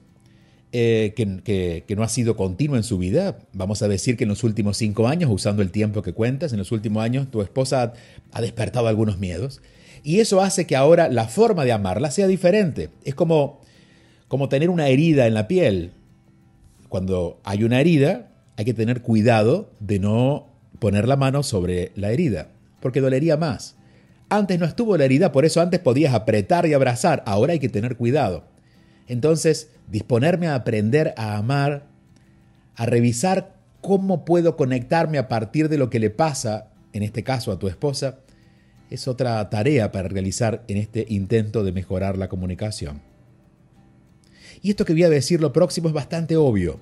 eh, 0.76 1.12
que, 1.14 1.94
no 1.94 2.02
ha 2.02 2.08
sido 2.08 2.36
continuo 2.36 2.76
en 2.76 2.82
su 2.82 2.98
vida. 2.98 3.38
Vamos 3.52 3.82
a 3.82 3.86
decir 3.86 4.16
que 4.16 4.24
en 4.24 4.30
los 4.30 4.42
últimos 4.42 4.76
cinco 4.76 5.06
años, 5.06 5.30
usando 5.30 5.62
el 5.62 5.70
tiempo 5.70 6.02
que 6.02 6.12
cuentas, 6.12 6.52
en 6.52 6.58
los 6.58 6.72
últimos 6.72 7.04
años 7.04 7.30
tu 7.30 7.42
esposa 7.42 7.92
ha, 8.32 8.40
despertado 8.40 8.88
algunos 8.88 9.20
miedos. 9.20 9.62
Y 10.02 10.18
eso 10.18 10.40
hace 10.40 10.66
que 10.66 10.74
ahora 10.74 11.08
la 11.08 11.28
forma 11.28 11.64
de 11.64 11.70
amarla 11.70 12.10
sea 12.10 12.26
diferente. 12.26 12.90
Es 13.04 13.14
como, 13.14 13.60
como 14.26 14.48
tener 14.48 14.68
una 14.68 14.88
herida 14.88 15.28
en 15.28 15.34
la 15.34 15.46
piel. 15.46 15.92
Cuando 16.88 17.40
hay 17.44 17.62
una 17.62 17.80
herida, 17.80 18.32
hay 18.56 18.64
que 18.64 18.74
tener 18.74 19.00
cuidado 19.00 19.70
de 19.78 20.00
no 20.00 20.48
poner 20.80 21.06
la 21.06 21.14
mano 21.14 21.44
sobre 21.44 21.92
la 21.94 22.10
herida, 22.10 22.48
porque 22.80 23.00
dolería 23.00 23.36
más. 23.36 23.76
Antes 24.28 24.58
no 24.58 24.66
estuvo 24.66 24.96
la 24.96 25.04
herida, 25.04 25.30
por 25.30 25.44
eso 25.44 25.60
antes 25.60 25.78
podías 25.78 26.14
apretar 26.14 26.66
y 26.66 26.72
abrazar, 26.72 27.22
ahora 27.26 27.52
hay 27.52 27.60
que 27.60 27.68
tener 27.68 27.96
cuidado. 27.96 28.52
Entonces, 29.08 29.70
disponerme 29.90 30.48
a 30.48 30.54
aprender 30.54 31.14
a 31.16 31.36
amar, 31.36 31.86
a 32.76 32.86
revisar 32.86 33.54
cómo 33.80 34.24
puedo 34.24 34.56
conectarme 34.56 35.18
a 35.18 35.28
partir 35.28 35.68
de 35.68 35.78
lo 35.78 35.90
que 35.90 36.00
le 36.00 36.10
pasa, 36.10 36.70
en 36.92 37.02
este 37.02 37.22
caso 37.22 37.52
a 37.52 37.58
tu 37.58 37.68
esposa, 37.68 38.20
es 38.90 39.08
otra 39.08 39.48
tarea 39.50 39.92
para 39.92 40.08
realizar 40.08 40.64
en 40.68 40.78
este 40.78 41.06
intento 41.08 41.64
de 41.64 41.72
mejorar 41.72 42.16
la 42.16 42.28
comunicación. 42.28 43.02
Y 44.62 44.70
esto 44.70 44.84
que 44.84 44.92
voy 44.92 45.02
a 45.02 45.10
decir 45.10 45.40
lo 45.40 45.52
próximo 45.52 45.88
es 45.88 45.94
bastante 45.94 46.36
obvio, 46.36 46.80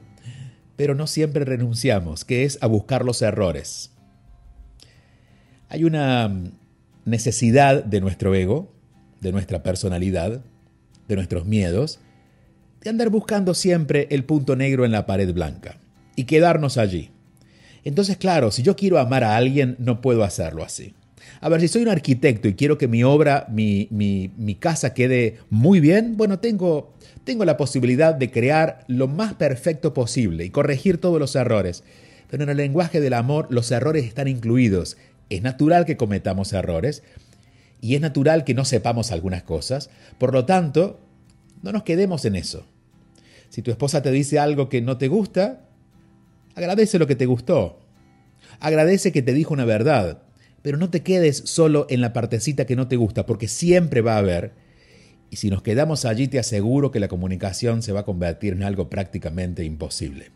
pero 0.77 0.95
no 0.95 1.07
siempre 1.07 1.45
renunciamos, 1.45 2.25
que 2.25 2.45
es 2.45 2.59
a 2.61 2.67
buscar 2.67 3.05
los 3.05 3.23
errores. 3.23 3.91
Hay 5.69 5.85
una 5.85 6.31
necesidad 7.05 7.83
de 7.83 8.01
nuestro 8.01 8.35
ego, 8.35 8.73
de 9.21 9.33
nuestra 9.33 9.63
personalidad, 9.63 10.45
de 11.09 11.17
nuestros 11.17 11.47
miedos, 11.47 11.99
de 12.83 12.91
andar 12.91 13.11
buscando 13.11 13.55
siempre 13.55 14.09
el 14.11 14.25
punto 14.25 14.57
negro 14.57 14.85
en 14.85 14.93
la 14.93 15.07
pared 15.07 15.33
blanca 15.33 15.79
y 16.17 16.25
quedarnos 16.25 16.79
allí. 16.79 17.11
Entonces, 17.85 18.17
claro, 18.17 18.51
si 18.51 18.63
yo 18.63 18.77
quiero 18.77 18.99
amar 18.99 19.25
a 19.25 19.37
alguien, 19.37 19.77
no 19.79 20.01
puedo 20.01 20.25
hacerlo 20.25 20.63
así. 20.63 20.95
A 21.41 21.49
ver, 21.49 21.61
si 21.61 21.69
soy 21.69 21.83
un 21.83 21.89
arquitecto 21.89 22.49
y 22.49 22.55
quiero 22.55 22.79
que 22.79 22.89
mi 22.89 23.03
obra, 23.05 23.47
mi, 23.49 24.59
casa 24.61 24.95
quede 24.95 25.39
muy 25.51 25.81
bien, 25.81 26.17
bueno, 26.17 26.39
tengo, 26.39 26.95
tengo 27.25 27.45
la 27.45 27.57
posibilidad 27.57 28.15
de 28.15 28.31
crear 28.31 28.85
lo 28.89 29.09
más 29.09 29.35
perfecto 29.35 29.95
posible 29.95 30.45
y 30.45 30.51
corregir 30.51 30.99
todos 30.99 31.19
los 31.19 31.35
errores. 31.35 31.85
Pero 32.31 32.45
en 32.45 32.51
el 32.51 32.57
lenguaje 32.57 33.01
del 33.01 33.15
amor 33.15 33.49
los 33.51 33.71
errores 33.71 34.05
están 34.05 34.29
incluidos 34.29 34.97
es 35.37 35.43
natural 35.43 35.85
que 35.85 35.97
cometamos 35.97 36.53
errores 36.53 37.03
y 37.81 37.95
es 37.95 38.01
natural 38.01 38.45
que 38.45 38.55
no 38.55 38.65
sepamos 38.65 39.13
algunas 39.13 39.43
cosas. 39.43 39.91
Por 40.19 40.33
lo 40.33 40.45
tanto, 40.45 41.01
no 41.63 41.73
nos 41.73 41.85
quedemos 41.85 42.25
en 42.25 42.37
eso. 42.37 42.67
Si 43.53 43.61
tu 43.61 43.71
esposa 43.71 44.01
te 44.01 44.11
dice 44.11 44.39
algo 44.39 44.71
que 44.71 44.81
no 44.81 44.97
te 44.97 45.09
gusta, 45.09 45.69
agradece 46.55 46.99
lo 46.99 47.07
que 47.07 47.17
te 47.17 47.27
gustó. 47.27 47.81
Agradece 48.61 49.13
que 49.13 49.21
te 49.21 49.35
dijo 49.35 49.53
una 49.53 49.67
verdad, 49.67 50.23
pero 50.63 50.79
no 50.79 50.89
te 50.89 51.03
quedes 51.03 51.37
solo 51.37 51.87
en 51.91 52.01
la 52.01 52.15
partecita 52.15 52.65
que 52.65 52.77
no 52.77 52.89
te 52.89 52.97
gusta, 52.97 53.27
porque 53.27 53.49
siempre 53.49 54.01
va 54.01 54.15
a 54.15 54.19
haber. 54.19 54.53
Y 55.29 55.37
si 55.37 55.51
nos 55.51 55.63
quedamos 55.63 56.07
allí, 56.07 56.29
te 56.29 56.39
aseguro 56.39 56.91
que 56.91 57.01
la 57.01 57.09
comunicación 57.09 57.83
se 57.83 57.93
va 57.93 58.01
a 58.01 58.05
convertir 58.05 58.55
en 58.55 58.63
algo 58.63 58.89
prácticamente 58.89 59.65
imposible 59.65 60.31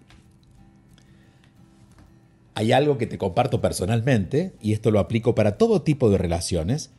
hay 2.56 2.72
algo 2.72 2.96
que 2.96 3.06
te 3.06 3.18
comparto 3.18 3.60
personalmente, 3.60 4.54
y 4.62 4.72
esto 4.72 4.90
lo 4.90 4.98
aplico 4.98 5.34
para 5.34 5.58
todo 5.58 5.82
tipo 5.82 6.08
de 6.08 6.16
relaciones, 6.16 6.90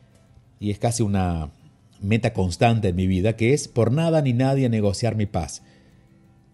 y 0.60 0.70
es 0.70 0.78
casi 0.78 1.02
una 1.02 1.50
meta 2.00 2.32
constante 2.32 2.90
en 2.90 2.96
mi 2.96 3.08
vida, 3.08 3.36
que 3.36 3.56
es 3.56 3.68
por 3.68 3.92
nada 3.92 4.22
ni 4.22 4.34
nadie 4.34 4.70
negociar 4.70 5.16
mi 5.16 5.26
paz. 5.26 5.64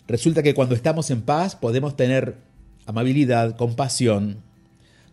Resulta 0.08 0.44
que 0.44 0.54
cuando 0.54 0.76
estamos 0.76 1.10
en 1.12 1.22
paz 1.22 1.56
podemos 1.56 1.96
tener 1.96 2.36
amabilidad, 2.86 3.56
compasión, 3.56 4.38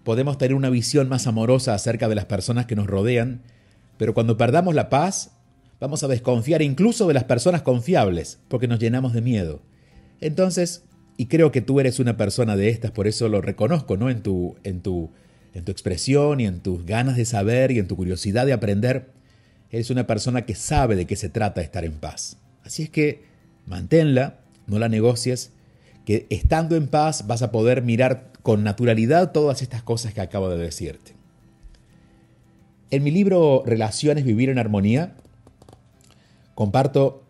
podemos 0.05 0.39
tener 0.39 0.55
una 0.55 0.71
visión 0.71 1.09
más 1.09 1.27
amorosa 1.27 1.75
acerca 1.75 2.09
de 2.09 2.15
las 2.15 2.25
personas 2.25 2.67
que 2.67 2.77
nos 2.77 2.87
rodean, 2.87 3.43
pero 3.97 4.15
cuando 4.15 4.37
perdamos 4.37 4.75
la 4.75 4.89
paz, 4.89 5.33
vamos 5.79 6.03
a 6.03 6.09
desconfiar 6.09 6.63
incluso 6.63 7.07
de 7.07 7.15
las 7.15 7.25
personas 7.25 7.63
confiables, 7.63 8.39
porque 8.49 8.69
nos 8.69 8.79
llenamos 8.79 9.13
de 9.13 9.23
miedo. 9.23 9.63
Entonces, 10.21 10.85
y 11.17 11.27
creo 11.27 11.53
que 11.53 11.61
tú 11.61 11.81
eres 11.81 11.99
una 11.99 12.17
persona 12.17 12.57
de 12.57 12.71
estas, 12.71 12.91
por 12.91 13.07
eso 13.07 13.29
lo 13.29 13.41
reconozco, 13.41 13.97
¿no? 13.97 14.11
En 14.11 14.23
tu, 14.23 14.57
en 14.65 14.81
tu, 14.81 15.11
en 15.55 15.65
tu 15.65 15.73
expresión 15.73 16.41
y 16.41 16.47
en 16.47 16.61
tus 16.61 16.85
ganas 16.85 17.17
de 17.17 17.25
saber 17.25 17.71
y 17.71 17.79
en 17.79 17.89
tu 17.89 17.97
curiosidad 17.97 18.47
de 18.47 18.53
aprender. 18.53 19.11
Eres 19.71 19.91
una 19.91 20.07
persona 20.07 20.47
que 20.47 20.55
sabe 20.55 20.97
de 20.97 21.07
qué 21.07 21.17
se 21.17 21.29
trata 21.29 21.61
estar 21.61 21.85
en 21.85 21.93
paz. 21.93 22.39
Así 22.65 22.83
es 22.83 22.91
que 22.91 23.25
manténla, 23.67 24.40
no 24.71 24.79
la 24.79 24.89
negocies, 24.89 25.53
que 26.07 26.27
estando 26.31 26.77
en 26.77 26.89
paz 26.89 27.27
vas 27.27 27.43
a 27.43 27.51
poder 27.51 27.83
mirar 27.83 28.33
con 28.43 28.65
naturalidad 28.65 29.33
todas 29.33 29.63
estas 29.63 29.83
cosas 29.83 30.15
que 30.15 30.21
acabo 30.21 30.49
de 30.49 30.57
decirte. 30.57 31.13
En 32.91 33.05
mi 33.05 33.11
libro 33.11 33.63
Relaciones, 33.67 34.25
Vivir 34.25 34.49
en 34.49 34.59
Armonía, 34.59 35.15
comparto 36.55 37.23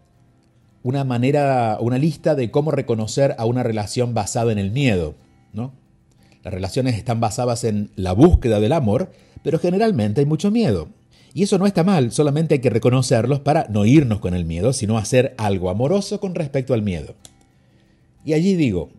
una 0.82 1.04
manera, 1.04 1.76
una 1.80 1.99
lista 1.99 2.35
de 2.35 2.50
cómo 2.50 2.70
reconocer 2.70 3.35
a 3.38 3.44
una 3.44 3.62
relación 3.62 4.14
basada 4.14 4.52
en 4.52 4.59
el 4.59 4.70
miedo, 4.70 5.14
¿no? 5.52 5.73
Las 6.42 6.54
relaciones 6.54 6.97
están 6.97 7.20
basadas 7.20 7.64
en 7.64 7.90
la 7.97 8.12
búsqueda 8.12 8.61
del 8.61 8.73
amor, 8.73 9.11
pero 9.42 9.59
generalmente 9.59 10.20
hay 10.20 10.26
mucho 10.26 10.50
miedo. 10.50 10.88
Y 11.35 11.42
eso 11.42 11.59
no 11.59 11.66
está 11.66 11.85
mal, 11.85 12.11
solamente 12.12 12.54
hay 12.54 12.61
que 12.61 12.70
reconocerlos 12.70 13.40
para 13.40 13.66
no 13.68 13.85
irnos 13.85 14.20
con 14.20 14.35
el 14.35 14.44
miedo, 14.44 14.73
sino 14.73 14.97
hacer 14.99 15.35
algo 15.37 15.70
amoroso 15.70 16.18
con 16.18 16.35
respecto 16.35 16.73
al 16.73 16.82
miedo. 16.82 17.14
Y 18.25 18.35
allí 18.35 18.55
digo, 18.55 18.91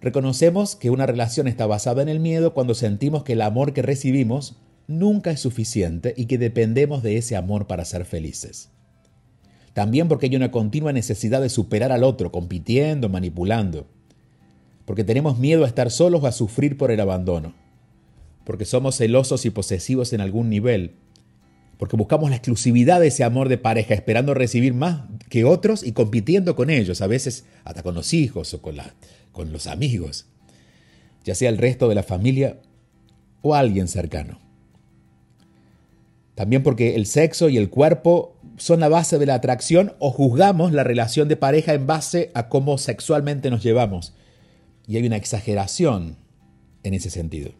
reconocemos 0.00 0.76
que 0.76 0.90
una 0.90 1.06
relación 1.06 1.46
está 1.48 1.66
basada 1.66 2.02
en 2.02 2.08
el 2.08 2.20
miedo 2.20 2.54
cuando 2.54 2.74
sentimos 2.74 3.22
que 3.22 3.34
el 3.34 3.42
amor 3.42 3.72
que 3.72 3.82
recibimos 3.82 4.56
nunca 4.86 5.30
es 5.30 5.40
suficiente 5.40 6.14
y 6.16 6.26
que 6.26 6.38
dependemos 6.38 7.02
de 7.02 7.16
ese 7.16 7.36
amor 7.36 7.66
para 7.66 7.84
ser 7.84 8.04
felices. 8.04 8.70
También 9.74 10.08
porque 10.08 10.26
hay 10.26 10.36
una 10.36 10.50
continua 10.50 10.92
necesidad 10.92 11.40
de 11.40 11.48
superar 11.48 11.92
al 11.92 12.04
otro, 12.04 12.30
compitiendo, 12.30 13.08
manipulando. 13.08 13.86
Porque 14.84 15.04
tenemos 15.04 15.38
miedo 15.38 15.64
a 15.64 15.68
estar 15.68 15.90
solos 15.90 16.22
o 16.22 16.26
a 16.26 16.32
sufrir 16.32 16.76
por 16.76 16.90
el 16.90 17.00
abandono. 17.00 17.54
Porque 18.44 18.64
somos 18.64 18.96
celosos 18.96 19.46
y 19.46 19.50
posesivos 19.50 20.12
en 20.12 20.20
algún 20.20 20.50
nivel. 20.50 20.96
Porque 21.82 21.96
buscamos 21.96 22.30
la 22.30 22.36
exclusividad 22.36 23.00
de 23.00 23.08
ese 23.08 23.24
amor 23.24 23.48
de 23.48 23.58
pareja, 23.58 23.92
esperando 23.92 24.34
recibir 24.34 24.72
más 24.72 25.02
que 25.28 25.44
otros 25.44 25.82
y 25.82 25.90
compitiendo 25.90 26.54
con 26.54 26.70
ellos, 26.70 27.00
a 27.00 27.08
veces 27.08 27.44
hasta 27.64 27.82
con 27.82 27.96
los 27.96 28.14
hijos 28.14 28.54
o 28.54 28.62
con, 28.62 28.76
con 29.32 29.50
los 29.50 29.66
amigos, 29.66 30.26
ya 31.24 31.34
sea 31.34 31.48
el 31.48 31.58
resto 31.58 31.88
de 31.88 31.96
la 31.96 32.04
familia 32.04 32.60
o 33.40 33.56
alguien 33.56 33.88
cercano. 33.88 34.38
También 36.36 36.62
porque 36.62 36.94
el 36.94 37.04
sexo 37.04 37.48
y 37.48 37.56
el 37.56 37.68
cuerpo 37.68 38.36
son 38.58 38.78
la 38.78 38.88
base 38.88 39.18
de 39.18 39.26
la 39.26 39.34
atracción 39.34 39.94
o 39.98 40.12
juzgamos 40.12 40.70
la 40.70 40.84
relación 40.84 41.26
de 41.26 41.36
pareja 41.36 41.74
en 41.74 41.88
base 41.88 42.30
a 42.34 42.48
cómo 42.48 42.78
sexualmente 42.78 43.50
nos 43.50 43.64
llevamos. 43.64 44.14
Y 44.86 44.98
hay 44.98 45.06
una 45.08 45.16
exageración 45.16 46.16
en 46.84 46.94
ese 46.94 47.10
sentido. 47.10 47.50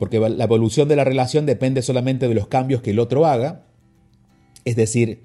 Porque 0.00 0.18
la 0.18 0.44
evolución 0.44 0.88
de 0.88 0.96
la 0.96 1.04
relación 1.04 1.44
depende 1.44 1.82
solamente 1.82 2.26
de 2.26 2.34
los 2.34 2.48
cambios 2.48 2.80
que 2.80 2.92
el 2.92 2.98
otro 2.98 3.26
haga. 3.26 3.66
Es 4.64 4.74
decir, 4.74 5.24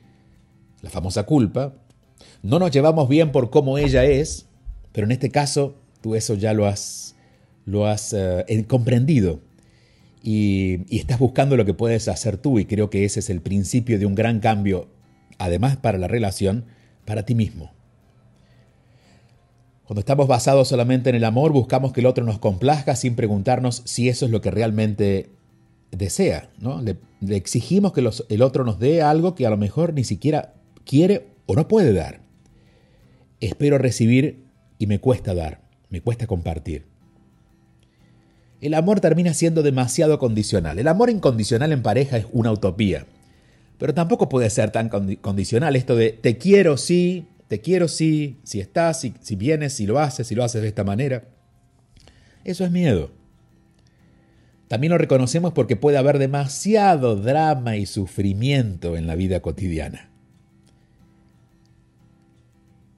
la 0.81 0.89
famosa 0.89 1.23
culpa. 1.23 1.75
No 2.43 2.59
nos 2.59 2.71
llevamos 2.71 3.07
bien 3.07 3.31
por 3.31 3.51
cómo 3.51 3.77
ella 3.77 4.03
es, 4.03 4.47
pero 4.91 5.05
en 5.05 5.13
este 5.13 5.31
caso 5.31 5.77
tú 6.01 6.13
eso 6.15 6.33
ya 6.33 6.53
lo 6.53 6.65
has, 6.65 7.15
lo 7.63 7.85
has 7.85 8.11
eh, 8.11 8.65
comprendido 8.67 9.39
y, 10.21 10.81
y 10.93 10.99
estás 10.99 11.19
buscando 11.19 11.55
lo 11.55 11.63
que 11.63 11.73
puedes 11.73 12.09
hacer 12.09 12.35
tú 12.37 12.59
y 12.59 12.65
creo 12.65 12.89
que 12.89 13.05
ese 13.05 13.21
es 13.21 13.29
el 13.29 13.39
principio 13.39 13.97
de 13.97 14.05
un 14.05 14.13
gran 14.13 14.41
cambio, 14.41 14.89
además 15.37 15.77
para 15.77 15.97
la 15.97 16.09
relación, 16.09 16.65
para 17.05 17.23
ti 17.23 17.33
mismo. 17.33 17.74
Cuando 19.85 19.99
estamos 19.99 20.27
basados 20.27 20.67
solamente 20.67 21.11
en 21.11 21.15
el 21.15 21.23
amor, 21.23 21.51
buscamos 21.51 21.93
que 21.93 22.01
el 22.01 22.07
otro 22.07 22.25
nos 22.25 22.39
complazca 22.39 22.95
sin 22.95 23.15
preguntarnos 23.15 23.83
si 23.85 24.09
eso 24.09 24.25
es 24.25 24.31
lo 24.31 24.41
que 24.41 24.49
realmente 24.49 25.29
desea. 25.91 26.49
¿no? 26.57 26.81
Le, 26.81 26.97
exigimos 27.29 27.93
que 27.93 28.01
el 28.29 28.41
otro 28.41 28.65
nos 28.65 28.79
dé 28.79 29.03
algo 29.03 29.35
que 29.35 29.45
a 29.45 29.51
lo 29.51 29.57
mejor 29.57 29.93
ni 29.93 30.03
siquiera 30.03 30.55
quiere 30.85 31.27
o 31.45 31.55
no 31.55 31.67
puede 31.67 31.93
dar. 31.93 32.21
Espero 33.41 33.77
recibir 33.77 34.45
y 34.79 34.87
me 34.87 34.99
cuesta 34.99 35.35
dar, 35.35 35.61
me 35.89 36.01
cuesta 36.01 36.25
compartir. 36.25 36.85
El 38.61 38.73
amor 38.73 39.01
termina 39.01 39.35
siendo 39.35 39.61
demasiado 39.61 40.17
condicional. 40.17 40.79
El 40.79 40.87
amor 40.87 41.11
incondicional 41.11 41.71
en 41.71 41.83
pareja 41.83 42.17
es 42.17 42.25
una 42.31 42.51
utopía. 42.51 43.05
Pero 43.77 43.93
tampoco 43.93 44.29
puede 44.29 44.49
ser 44.49 44.71
tan 44.71 44.89
condicional 44.89 45.75
esto 45.75 45.95
de 45.95 46.11
te 46.11 46.37
quiero 46.37 46.77
sí, 46.77 47.27
te 47.47 47.61
quiero 47.61 47.87
sí, 47.87 48.39
si 48.43 48.59
estás, 48.59 49.01
si, 49.01 49.13
si 49.21 49.35
vienes, 49.35 49.73
si 49.73 49.85
lo 49.85 49.99
haces, 49.99 50.27
si 50.27 50.35
lo 50.35 50.43
haces 50.43 50.61
de 50.61 50.67
esta 50.67 50.83
manera. 50.83 51.25
Eso 52.43 52.65
es 52.65 52.71
miedo. 52.71 53.11
También 54.67 54.91
lo 54.91 54.97
reconocemos 54.97 55.53
porque 55.53 55.75
puede 55.75 55.97
haber 55.97 56.17
demasiado 56.17 57.15
drama 57.15 57.77
y 57.77 57.85
sufrimiento 57.85 58.97
en 58.97 59.05
la 59.05 59.15
vida 59.15 59.41
cotidiana. 59.41 60.09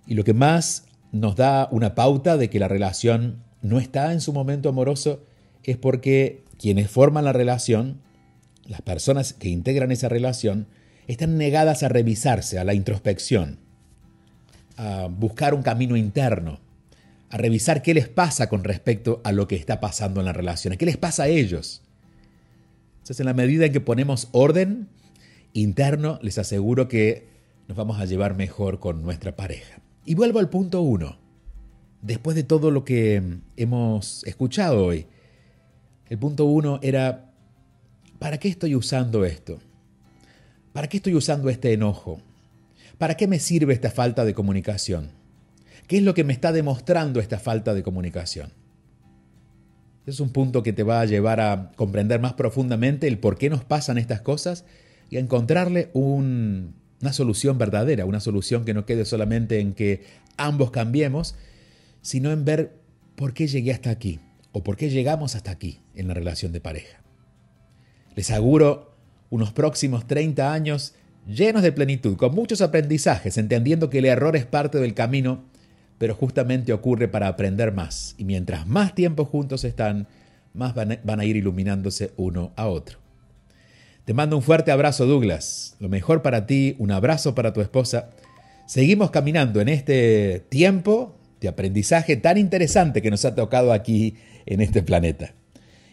Y 0.06 0.16
lo 0.16 0.24
que 0.24 0.34
más 0.34 0.86
nos 1.12 1.36
da 1.36 1.68
una 1.72 1.94
pauta 1.94 2.38
de 2.38 2.50
que 2.50 2.60
la 2.60 2.70
relación 2.70 3.44
no 3.62 3.80
está 3.80 4.14
en 4.14 4.22
su 4.22 4.32
momento 4.32 4.70
amoroso 4.70 5.26
es 5.64 5.76
porque 5.76 6.46
quienes 6.58 6.90
forman 6.90 7.26
la 7.26 7.34
relación, 7.34 8.02
las 8.66 8.82
personas 8.82 9.34
que 9.34 9.50
integran 9.50 9.92
esa 9.92 10.08
relación, 10.08 10.68
están 11.08 11.38
negadas 11.38 11.84
a 11.84 11.90
revisarse, 11.90 12.60
a 12.60 12.64
la 12.64 12.74
introspección 12.74 13.67
a 14.78 15.08
buscar 15.08 15.54
un 15.54 15.64
camino 15.64 15.98
interno, 15.98 16.60
a 17.30 17.38
revisar 17.38 17.82
qué 17.82 17.94
les 17.94 18.08
pasa 18.08 18.48
con 18.48 18.64
respecto 18.64 19.22
a 19.24 19.32
lo 19.32 19.48
que 19.48 19.56
está 19.56 19.80
pasando 19.80 20.22
en 20.22 20.28
las 20.28 20.36
relaciones, 20.36 20.78
qué 20.78 20.86
les 20.86 20.98
pasa 20.98 21.24
a 21.24 21.28
ellos. 21.28 21.82
Entonces, 23.00 23.20
en 23.20 23.26
la 23.26 23.34
medida 23.34 23.66
en 23.66 23.74
que 23.74 23.82
ponemos 23.82 24.30
orden 24.32 24.88
interno, 25.54 26.20
les 26.22 26.38
aseguro 26.38 26.88
que 26.88 27.28
nos 27.68 27.78
vamos 27.78 28.00
a 28.00 28.06
llevar 28.06 28.36
mejor 28.36 28.80
con 28.80 29.02
nuestra 29.02 29.36
pareja. 29.36 29.82
Y 30.06 30.16
vuelvo 30.16 30.40
al 30.40 30.50
punto 30.50 30.82
uno. 30.82 31.18
Después 32.02 32.36
de 32.36 32.44
todo 32.44 32.72
lo 32.72 32.86
que 32.86 33.40
hemos 33.58 34.24
escuchado 34.26 34.86
hoy, 34.86 35.08
el 36.10 36.18
punto 36.18 36.46
uno 36.46 36.80
era, 36.82 37.34
¿para 38.20 38.38
qué 38.38 38.48
estoy 38.48 38.76
usando 38.76 39.26
esto? 39.26 39.60
¿Para 40.72 40.88
qué 40.88 40.98
estoy 40.98 41.16
usando 41.16 41.50
este 41.50 41.74
enojo? 41.74 42.22
¿Para 42.98 43.16
qué 43.16 43.28
me 43.28 43.40
sirve 43.40 43.74
esta 43.74 43.92
falta 43.92 44.26
de 44.26 44.34
comunicación? 44.34 45.12
¿Qué 45.88 45.98
es 45.98 46.04
lo 46.04 46.14
que 46.14 46.24
me 46.24 46.34
está 46.34 46.52
demostrando 46.52 47.20
esta 47.20 47.40
falta 47.40 47.74
de 47.74 47.84
comunicación? 47.84 48.52
Es 50.06 50.20
un 50.20 50.30
punto 50.30 50.64
que 50.64 50.74
te 50.74 50.84
va 50.84 51.02
a 51.02 51.06
llevar 51.06 51.40
a 51.40 51.72
comprender 51.76 52.20
más 52.20 52.34
profundamente 52.34 53.08
el 53.08 53.20
por 53.20 53.38
qué 53.38 53.50
nos 53.50 53.64
pasan 53.64 53.98
estas 53.98 54.22
cosas 54.22 54.66
y 55.10 55.18
a 55.18 55.20
encontrarle 55.20 55.92
una 55.94 56.74
solución 57.12 57.58
verdadera, 57.58 58.06
una 58.06 58.20
solución 58.20 58.66
que 58.66 58.74
no 58.74 58.86
quede 58.86 59.06
solamente 59.06 59.60
en 59.60 59.74
que 59.74 60.06
ambos 60.38 60.72
cambiemos, 60.72 61.36
sino 62.02 62.32
en 62.32 62.46
ver 62.46 62.80
por 63.16 63.34
qué 63.34 63.48
llegué 63.48 63.74
hasta 63.74 63.90
aquí 63.90 64.20
o 64.54 64.64
por 64.64 64.78
qué 64.78 64.90
llegamos 64.90 65.36
hasta 65.36 65.52
aquí 65.52 65.82
en 65.94 66.08
la 66.08 66.14
relación 66.14 66.52
de 66.52 66.62
pareja. 66.62 67.02
Les 68.16 68.32
aseguro 68.32 68.96
unos 69.30 69.52
próximos 69.52 70.08
30 70.08 70.52
años 70.52 70.96
llenos 71.28 71.62
de 71.62 71.72
plenitud, 71.72 72.16
con 72.18 72.34
muchos 72.34 72.62
aprendizajes, 72.62 73.38
entendiendo 73.38 73.90
que 73.90 74.00
el 74.00 74.06
error 74.06 74.36
es 74.36 74.46
parte 74.46 74.80
del 74.80 74.94
camino, 74.94 75.44
pero 75.98 76.16
justamente 76.16 76.74
ocurre 76.74 77.08
para 77.08 77.28
aprender 77.28 77.72
más. 77.72 78.16
Y 78.18 78.24
mientras 78.24 78.68
más 78.68 78.96
tiempo 78.96 79.26
juntos 79.26 79.64
están, 79.64 80.08
más 80.54 80.74
van 80.76 81.20
a 81.20 81.26
ir 81.26 81.36
iluminándose 81.36 82.12
uno 82.18 82.52
a 82.56 82.68
otro. 82.68 83.00
Te 84.06 84.14
mando 84.14 84.38
un 84.38 84.44
fuerte 84.44 84.72
abrazo, 84.72 85.06
Douglas. 85.06 85.76
Lo 85.80 85.90
mejor 85.90 86.22
para 86.22 86.46
ti, 86.46 86.76
un 86.80 86.92
abrazo 86.92 87.36
para 87.36 87.52
tu 87.52 87.60
esposa. 87.60 88.10
Seguimos 88.66 89.12
caminando 89.12 89.60
en 89.60 89.68
este 89.68 90.46
tiempo 90.48 91.14
de 91.42 91.50
aprendizaje 91.50 92.16
tan 92.16 92.38
interesante 92.38 93.02
que 93.02 93.12
nos 93.12 93.26
ha 93.26 93.36
tocado 93.36 93.74
aquí 93.74 94.16
en 94.46 94.62
este 94.62 94.82
planeta. 94.82 95.34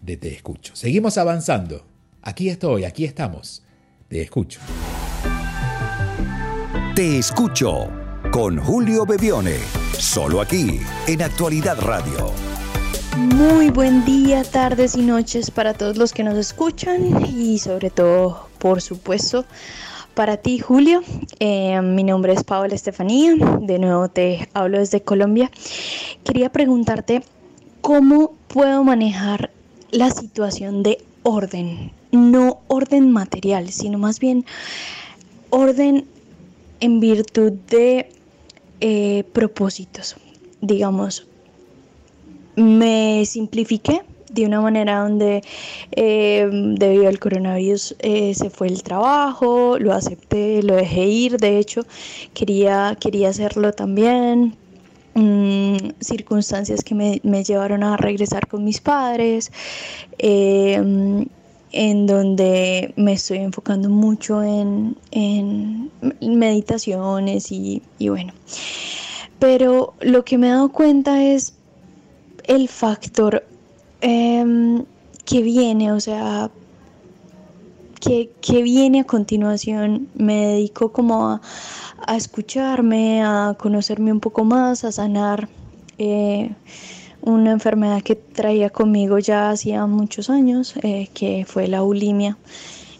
de 0.00 0.16
Te 0.16 0.32
Escucho. 0.32 0.74
Seguimos 0.76 1.18
avanzando. 1.18 1.84
Aquí 2.22 2.48
estoy, 2.48 2.84
aquí 2.84 3.04
estamos. 3.04 3.62
Te 4.08 4.22
escucho. 4.22 4.60
Te 6.94 7.18
escucho 7.18 7.99
con 8.30 8.58
Julio 8.58 9.04
Bebione. 9.04 9.56
Solo 9.98 10.40
aquí, 10.40 10.80
en 11.06 11.22
Actualidad 11.22 11.80
Radio. 11.80 12.32
Muy 13.16 13.70
buen 13.70 14.04
día, 14.04 14.44
tardes 14.44 14.94
y 14.94 15.02
noches 15.02 15.50
para 15.50 15.74
todos 15.74 15.96
los 15.96 16.12
que 16.12 16.22
nos 16.22 16.38
escuchan 16.38 17.26
y 17.26 17.58
sobre 17.58 17.90
todo, 17.90 18.48
por 18.58 18.80
supuesto, 18.80 19.44
para 20.14 20.36
ti, 20.36 20.58
Julio. 20.60 21.02
Eh, 21.40 21.80
mi 21.82 22.04
nombre 22.04 22.32
es 22.32 22.44
Paola 22.44 22.74
Estefanía. 22.74 23.34
De 23.60 23.78
nuevo 23.78 24.08
te 24.08 24.48
hablo 24.54 24.78
desde 24.78 25.02
Colombia. 25.02 25.50
Quería 26.24 26.50
preguntarte 26.50 27.22
cómo 27.80 28.34
puedo 28.48 28.84
manejar 28.84 29.50
la 29.90 30.10
situación 30.10 30.82
de 30.82 31.04
orden. 31.24 31.92
No 32.12 32.60
orden 32.68 33.10
material, 33.10 33.70
sino 33.70 33.98
más 33.98 34.20
bien 34.20 34.44
orden 35.50 36.06
en 36.80 37.00
virtud 37.00 37.52
de 37.68 38.08
eh, 38.80 39.24
propósitos. 39.32 40.16
Digamos, 40.60 41.26
me 42.56 43.24
simplifiqué 43.26 44.02
de 44.30 44.46
una 44.46 44.60
manera 44.60 45.00
donde 45.00 45.42
eh, 45.92 46.48
debido 46.50 47.08
al 47.08 47.18
coronavirus 47.18 47.96
eh, 47.98 48.34
se 48.34 48.50
fue 48.50 48.68
el 48.68 48.82
trabajo, 48.82 49.78
lo 49.78 49.92
acepté, 49.92 50.62
lo 50.62 50.76
dejé 50.76 51.04
ir, 51.06 51.36
de 51.38 51.58
hecho 51.58 51.82
quería, 52.34 52.96
quería 53.00 53.30
hacerlo 53.30 53.72
también. 53.72 54.56
Mm, 55.14 55.76
circunstancias 56.00 56.84
que 56.84 56.94
me, 56.94 57.20
me, 57.24 57.42
llevaron 57.42 57.82
a 57.82 57.96
regresar 57.96 58.46
con 58.46 58.62
mis 58.62 58.80
padres, 58.80 59.50
en 61.72 62.06
donde 62.06 62.92
me 62.96 63.12
estoy 63.12 63.38
enfocando 63.38 63.88
mucho 63.88 64.42
en, 64.42 64.96
meditaciones 66.20 67.52
y, 67.52 67.82
bueno. 68.00 68.32
Pero 69.38 69.94
lo 70.00 70.24
que 70.24 70.36
me 70.36 70.48
he 70.48 70.50
dado 70.50 70.70
cuenta 70.70 71.22
es 71.24 71.54
el 72.44 72.68
factor 72.68 73.44
em, 74.00 74.84
que 75.24 75.42
viene, 75.42 75.92
o 75.92 76.00
sea, 76.00 76.50
que, 78.00 78.62
viene 78.62 79.00
a 79.00 79.04
continuación. 79.04 80.08
Me 80.14 80.46
dedico 80.46 80.92
como 80.92 81.28
a, 81.28 81.40
a, 82.06 82.16
escucharme, 82.16 83.22
a 83.22 83.56
conocerme 83.58 84.12
un 84.12 84.20
poco 84.20 84.44
más, 84.44 84.84
a 84.84 84.92
sanar. 84.92 85.48
Eh, 85.98 86.50
una 87.22 87.52
enfermedad 87.52 88.02
que 88.02 88.16
traía 88.16 88.70
conmigo 88.70 89.18
ya 89.18 89.50
hacía 89.50 89.86
muchos 89.86 90.30
años, 90.30 90.74
eh, 90.82 91.08
que 91.14 91.44
fue 91.46 91.68
la 91.68 91.82
bulimia. 91.82 92.36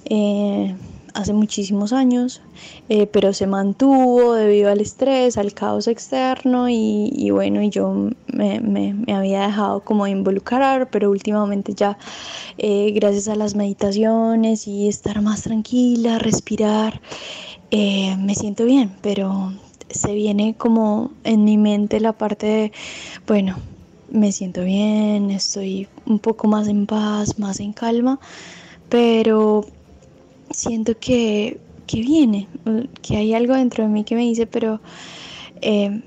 Eh, 0.05 0.75
hace 1.13 1.33
muchísimos 1.33 1.93
años, 1.93 2.41
eh, 2.89 3.07
pero 3.07 3.33
se 3.33 3.47
mantuvo 3.49 4.35
debido 4.35 4.71
al 4.71 4.81
estrés, 4.81 5.37
al 5.37 5.53
caos 5.55 5.89
externo 5.89 6.69
y, 6.69 7.31
bueno, 7.31 7.63
y 7.63 7.71
yo 7.71 8.11
me, 8.29 8.61
me, 8.61 9.13
había 9.13 9.43
dejado 9.47 9.81
como 9.81 10.07
involucrar, 10.07 10.89
pero 10.89 11.11
últimamente 11.11 11.75
ya 11.75 11.99
gracias 12.57 13.27
a 13.27 13.35
las 13.35 13.57
meditaciones 13.57 14.69
y 14.69 14.87
estar 14.87 15.21
más 15.21 15.43
tranquila, 15.43 16.21
respirar, 16.21 17.01
me 17.73 18.35
siento 18.37 18.65
bien, 18.65 18.93
pero 19.01 19.53
se 19.91 20.15
viene 20.15 20.55
como 20.57 21.11
en 21.25 21.45
mi 21.45 21.59
mente 21.59 21.99
la 21.99 22.13
parte 22.13 22.47
de, 22.47 22.73
bueno, 23.27 23.57
me 24.11 24.33
siento 24.33 24.65
bien, 24.65 25.31
estoy 25.31 25.89
un 26.05 26.19
poco 26.19 26.49
más 26.49 26.69
en 26.69 26.87
paz, 26.87 27.39
más 27.39 27.61
en 27.61 27.73
calma, 27.73 28.19
pero 28.89 29.65
siento 30.51 30.99
que, 30.99 31.61
viene, 31.93 32.49
que 33.03 33.17
hay 33.17 33.35
algo 33.35 33.55
dentro 33.55 33.85
de 33.85 33.91
mí 33.91 34.05
que 34.05 34.15
me 34.15 34.23
dice, 34.23 34.47
pero 34.47 34.81
eh, 35.63 36.03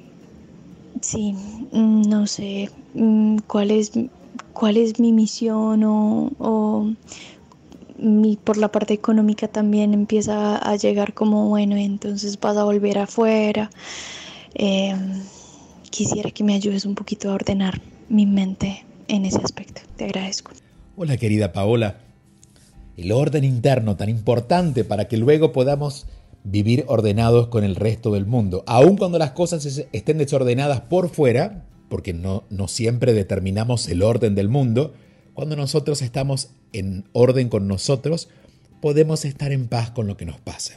sí, 1.01 1.35
no 1.71 2.27
sé 2.27 2.69
mm, 2.93 3.37
cuál 3.47 3.71
es, 3.71 3.91
cuál 4.53 4.77
es 4.77 4.99
mi 4.99 5.11
misión 5.13 5.83
o, 5.83 6.95
por 8.43 8.57
la 8.57 8.71
parte 8.71 8.93
económica 8.93 9.47
también 9.47 9.93
empieza 9.93 10.57
a 10.57 10.75
llegar 10.75 11.13
como, 11.13 11.49
bueno, 11.49 11.75
entonces 11.77 12.39
vas 12.39 12.57
a 12.57 12.63
volver 12.63 12.97
afuera. 12.99 13.69
Em, 14.53 15.23
quisiera 15.91 16.31
que 16.31 16.43
me 16.43 16.55
ayudes 16.55 16.85
un 16.85 16.95
poquito 16.95 17.29
a 17.31 17.35
ordenar 17.35 17.81
mi 18.13 18.25
mente 18.27 18.85
en 19.07 19.25
ese 19.25 19.39
aspecto. 19.43 19.81
Te 19.97 20.05
agradezco. 20.05 20.51
Hola 20.95 21.17
querida 21.17 21.51
Paola. 21.51 21.97
El 22.95 23.11
orden 23.11 23.43
interno 23.43 23.95
tan 23.97 24.07
importante 24.07 24.83
para 24.83 25.07
que 25.07 25.17
luego 25.17 25.51
podamos 25.51 26.05
vivir 26.43 26.85
ordenados 26.87 27.47
con 27.47 27.63
el 27.63 27.75
resto 27.75 28.11
del 28.11 28.27
mundo. 28.27 28.63
Aun 28.67 28.97
cuando 28.97 29.17
las 29.17 29.31
cosas 29.31 29.65
estén 29.91 30.19
desordenadas 30.19 30.81
por 30.81 31.09
fuera, 31.09 31.65
porque 31.89 32.13
no, 32.13 32.43
siempre 32.67 33.13
determinamos 33.13 33.89
el 33.89 34.03
orden 34.03 34.35
del 34.35 34.47
mundo, 34.47 34.93
cuando 35.33 35.55
nosotros 35.55 36.03
estamos 36.03 36.49
en 36.71 37.05
orden 37.13 37.49
con 37.49 37.67
nosotros, 37.67 38.29
podemos 38.79 39.25
estar 39.25 39.51
en 39.51 39.67
paz 39.67 39.89
con 39.89 40.05
lo 40.05 40.17
que 40.17 40.25
nos 40.25 40.39
pasa. 40.39 40.75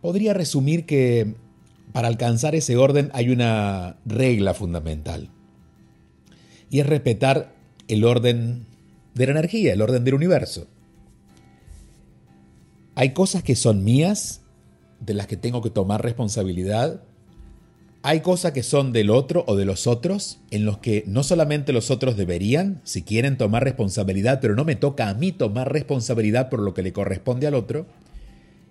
Podría 0.00 0.32
resumir 0.32 0.86
que 0.86 1.34
para 1.92 2.08
alcanzar 2.08 2.54
ese 2.54 2.78
orden 2.78 3.10
hay 3.12 3.28
una 3.28 3.96
regla 4.06 4.54
fundamental. 4.54 5.28
Y 6.70 6.80
es 6.80 6.86
respetar 6.86 7.54
el 7.88 8.04
orden 8.04 8.66
de 9.14 9.26
la 9.26 9.32
energía, 9.32 9.72
el 9.72 9.82
orden 9.82 10.04
del 10.04 10.14
universo. 10.14 10.66
Hay 12.94 13.12
cosas 13.12 13.42
que 13.42 13.54
son 13.54 13.84
mías, 13.84 14.42
de 15.00 15.14
las 15.14 15.26
que 15.26 15.36
tengo 15.36 15.62
que 15.62 15.70
tomar 15.70 16.02
responsabilidad. 16.02 17.02
Hay 18.02 18.20
cosas 18.20 18.52
que 18.52 18.62
son 18.62 18.92
del 18.92 19.10
otro 19.10 19.44
o 19.46 19.56
de 19.56 19.64
los 19.64 19.86
otros, 19.86 20.40
en 20.50 20.64
los 20.64 20.78
que 20.78 21.04
no 21.06 21.22
solamente 21.22 21.72
los 21.72 21.90
otros 21.90 22.16
deberían, 22.16 22.80
si 22.84 23.02
quieren 23.02 23.36
tomar 23.36 23.64
responsabilidad, 23.64 24.40
pero 24.40 24.54
no 24.54 24.64
me 24.64 24.76
toca 24.76 25.08
a 25.08 25.14
mí 25.14 25.32
tomar 25.32 25.72
responsabilidad 25.72 26.48
por 26.48 26.60
lo 26.60 26.74
que 26.74 26.82
le 26.82 26.92
corresponde 26.92 27.46
al 27.46 27.54
otro. 27.54 27.86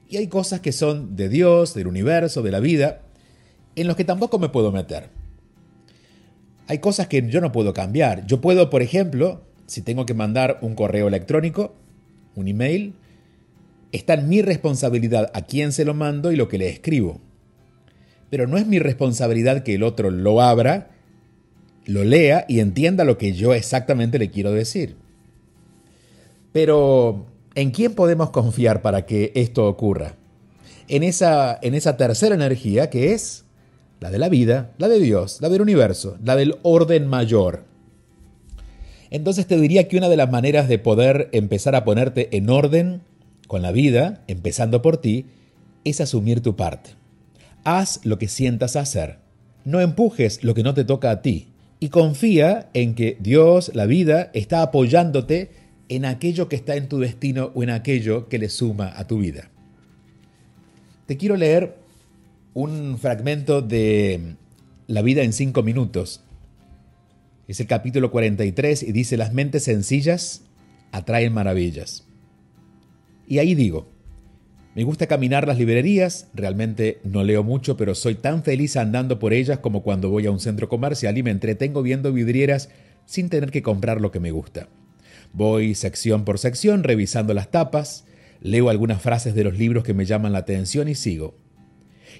Y 0.10 0.18
hay 0.18 0.28
cosas 0.28 0.62
que 0.62 0.72
son 0.72 1.16
de 1.16 1.30
Dios, 1.30 1.74
del 1.74 1.88
universo, 1.88 2.42
de 2.42 2.52
la 2.52 2.60
vida, 2.60 3.02
en 3.76 3.88
los 3.88 3.96
que 3.96 4.06
tampoco 4.06 4.40
me 4.40 4.50
puedo 4.50 4.72
meter. 4.72 5.10
Hay 6.68 6.80
cosas 6.80 7.08
que 7.08 7.28
yo 7.28 7.42
no 7.42 7.52
puedo 7.52 7.74
cambiar. 7.74 8.26
Yo 8.26 8.42
puedo, 8.42 8.70
por 8.70 8.82
ejemplo, 8.82 9.42
si 9.68 9.82
tengo 9.82 10.06
que 10.06 10.14
mandar 10.14 10.60
un 10.62 10.76
correo 10.76 11.08
electrónico, 11.08 11.76
un 12.36 12.48
email, 12.48 12.94
está 13.92 14.16
en 14.16 14.28
mi 14.28 14.42
responsabilidad 14.42 15.32
a 15.34 15.42
quién 15.42 15.72
se 15.72 15.86
lo 15.86 15.94
mando 15.94 16.32
y 16.32 16.36
lo 16.36 16.48
que 16.48 16.58
le 16.58 16.70
escribo. 16.70 17.20
Pero 18.30 18.48
no 18.48 18.58
es 18.58 18.68
mi 18.68 18.80
responsabilidad 18.80 19.64
que 19.64 19.76
el 19.76 19.84
otro 19.84 20.12
lo 20.12 20.42
abra, 20.42 20.90
lo 21.86 22.04
lea 22.04 22.46
y 22.50 22.60
entienda 22.60 23.06
lo 23.06 23.18
que 23.18 23.34
yo 23.34 23.54
exactamente 23.54 24.20
le 24.20 24.30
quiero 24.30 24.52
decir. 24.52 24.98
Pero, 26.52 27.28
¿en 27.56 27.72
quién 27.72 27.94
podemos 27.94 28.32
confiar 28.32 28.82
para 28.82 29.06
que 29.06 29.32
esto 29.36 29.68
ocurra? 29.68 30.16
En 30.90 31.04
esa, 31.04 31.58
en 31.62 31.76
esa 31.76 31.96
tercera 31.96 32.36
energía 32.36 32.90
que 32.90 33.14
es 33.14 33.46
la 34.00 34.12
de 34.12 34.20
la 34.20 34.30
vida, 34.30 34.74
la 34.78 34.88
de 34.88 35.00
Dios, 35.00 35.40
la 35.42 35.50
del 35.50 35.62
universo, 35.62 36.18
la 36.24 36.36
del 36.36 36.56
orden 36.64 37.08
mayor. 37.08 37.66
Entonces 39.10 39.48
te 39.48 39.60
diría 39.60 39.88
que 39.88 39.98
una 39.98 40.10
de 40.10 40.18
las 40.18 40.30
maneras 40.30 40.68
de 40.68 40.80
poder 40.80 41.30
empezar 41.32 41.76
a 41.76 41.84
ponerte 41.84 42.36
en 42.36 42.50
orden 42.50 43.02
con 43.48 43.62
la 43.62 43.72
vida, 43.72 44.24
empezando 44.28 44.82
por 44.82 44.98
ti, 44.98 45.26
es 45.84 46.02
asumir 46.02 46.42
tu 46.42 46.56
parte. 46.56 46.92
Haz 47.64 48.02
lo 48.06 48.18
que 48.18 48.28
sientas 48.28 48.76
hacer. 48.76 49.20
No 49.64 49.80
empujes 49.82 50.44
lo 50.44 50.54
que 50.54 50.64
no 50.64 50.74
te 50.74 50.84
toca 50.84 51.12
a 51.12 51.22
ti. 51.22 51.48
Y 51.80 51.90
confía 51.90 52.70
en 52.74 52.96
que 52.96 53.18
Dios, 53.20 53.72
la 53.74 53.86
vida, 53.86 54.32
está 54.34 54.62
apoyándote 54.62 55.52
en 55.90 56.06
aquello 56.06 56.50
que 56.50 56.56
está 56.56 56.76
en 56.76 56.90
tu 56.90 57.00
destino 57.00 57.52
o 57.54 57.64
en 57.64 57.70
aquello 57.70 58.28
que 58.28 58.40
le 58.40 58.50
suma 58.50 58.92
a 58.96 59.08
tu 59.08 59.20
vida. 59.20 59.50
Te 61.06 61.18
quiero 61.18 61.38
leer 61.38 61.78
un 62.58 62.98
fragmento 62.98 63.62
de 63.62 64.34
La 64.88 65.04
vida 65.04 65.22
en 65.22 65.32
cinco 65.32 65.62
minutos. 65.62 66.24
Es 67.48 67.60
el 67.60 67.68
capítulo 67.68 68.10
43 68.10 68.82
y 68.82 68.92
dice, 68.94 69.16
las 69.16 69.32
mentes 69.32 69.66
sencillas 69.66 70.42
atraen 70.92 71.34
maravillas. 71.34 72.08
Y 73.28 73.38
ahí 73.38 73.54
digo, 73.54 73.92
me 74.74 74.84
gusta 74.84 75.06
caminar 75.06 75.48
las 75.48 75.60
librerías, 75.60 76.30
realmente 76.34 77.00
no 77.04 77.24
leo 77.24 77.44
mucho, 77.44 77.78
pero 77.78 77.94
soy 77.94 78.16
tan 78.16 78.42
feliz 78.42 78.76
andando 78.76 79.20
por 79.20 79.34
ellas 79.34 79.60
como 79.60 79.84
cuando 79.84 80.10
voy 80.10 80.26
a 80.26 80.32
un 80.32 80.40
centro 80.40 80.68
comercial 80.68 81.16
y 81.16 81.22
me 81.22 81.30
entretengo 81.30 81.84
viendo 81.84 82.12
vidrieras 82.12 82.70
sin 83.06 83.30
tener 83.30 83.52
que 83.52 83.62
comprar 83.62 84.02
lo 84.02 84.10
que 84.10 84.20
me 84.20 84.32
gusta. 84.32 84.68
Voy 85.32 85.76
sección 85.76 86.26
por 86.26 86.40
sección 86.40 86.84
revisando 86.84 87.36
las 87.36 87.52
tapas, 87.52 88.06
leo 88.42 88.70
algunas 88.70 89.00
frases 89.00 89.36
de 89.36 89.44
los 89.44 89.60
libros 89.60 89.84
que 89.84 89.94
me 89.94 90.06
llaman 90.06 90.34
la 90.34 90.40
atención 90.40 90.88
y 90.88 90.96
sigo. 90.96 91.36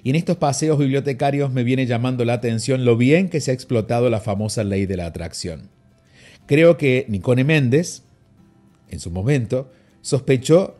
Y 0.02 0.10
en 0.10 0.16
estos 0.16 0.36
paseos 0.36 0.78
bibliotecarios 0.78 1.52
me 1.52 1.64
viene 1.64 1.86
llamando 1.86 2.24
la 2.24 2.34
atención 2.34 2.84
lo 2.84 2.96
bien 2.96 3.28
que 3.28 3.40
se 3.40 3.50
ha 3.50 3.54
explotado 3.54 4.10
la 4.10 4.20
famosa 4.20 4.64
ley 4.64 4.86
de 4.86 4.96
la 4.96 5.06
atracción. 5.06 5.68
Creo 6.46 6.76
que 6.76 7.04
Nicone 7.08 7.44
Méndez, 7.44 8.02
en 8.90 9.00
su 9.00 9.10
momento, 9.10 9.70
sospechó 10.00 10.76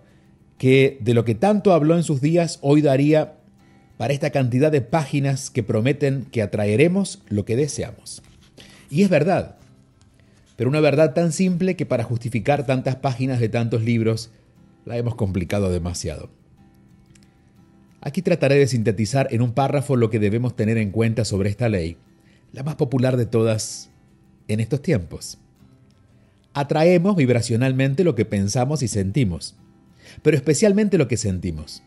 que 0.57 0.99
de 1.01 1.15
lo 1.15 1.25
que 1.25 1.35
tanto 1.35 1.73
habló 1.73 1.97
en 1.97 2.03
sus 2.03 2.21
días 2.21 2.59
hoy 2.63 2.83
daría 2.83 3.35
para 3.97 4.13
esta 4.13 4.31
cantidad 4.31 4.73
de 4.73 4.81
páginas 4.81 5.51
que 5.51 5.63
prometen 5.63 6.27
que 6.31 6.43
atraeremos 6.43 7.23
lo 7.29 7.45
que 7.45 7.57
deseamos. 7.57 8.23
Y 8.91 9.03
es 9.03 9.11
verdad, 9.11 9.57
pero 10.57 10.71
una 10.71 10.81
verdad 10.81 11.15
tan 11.15 11.33
simple 11.33 11.77
que 11.77 11.87
para 11.87 12.05
justificar 12.05 12.67
tantas 12.67 12.97
páginas 12.97 13.39
de 13.39 13.49
tantos 13.49 13.83
libros 13.83 14.31
la 14.85 14.97
hemos 14.97 15.15
complicado 15.15 15.71
demasiado. 15.71 16.31
Aquí 18.01 18.23
trataré 18.23 18.57
de 18.57 18.67
sintetizar 18.67 19.29
en 19.31 19.43
un 19.43 19.53
párrafo 19.53 19.97
lo 19.97 20.11
que 20.11 20.19
debemos 20.19 20.55
tener 20.55 20.79
en 20.79 20.91
cuenta 20.91 21.25
sobre 21.25 21.51
esta 21.51 21.69
ley, 21.69 21.97
la 22.53 22.63
más 22.63 22.77
popular 22.77 23.17
de 23.17 23.27
todas 23.27 23.91
en 24.47 24.61
estos 24.61 24.83
tiempos. 24.83 25.39
Atraemos 26.55 27.17
vibracionalmente 27.17 28.05
lo 28.05 28.15
que 28.15 28.25
pensamos 28.25 28.83
y 28.83 28.89
sentimos, 28.89 29.57
pero 30.23 30.37
especialmente 30.37 30.99
lo 30.99 31.09
que 31.09 31.17
sentimos. 31.17 31.83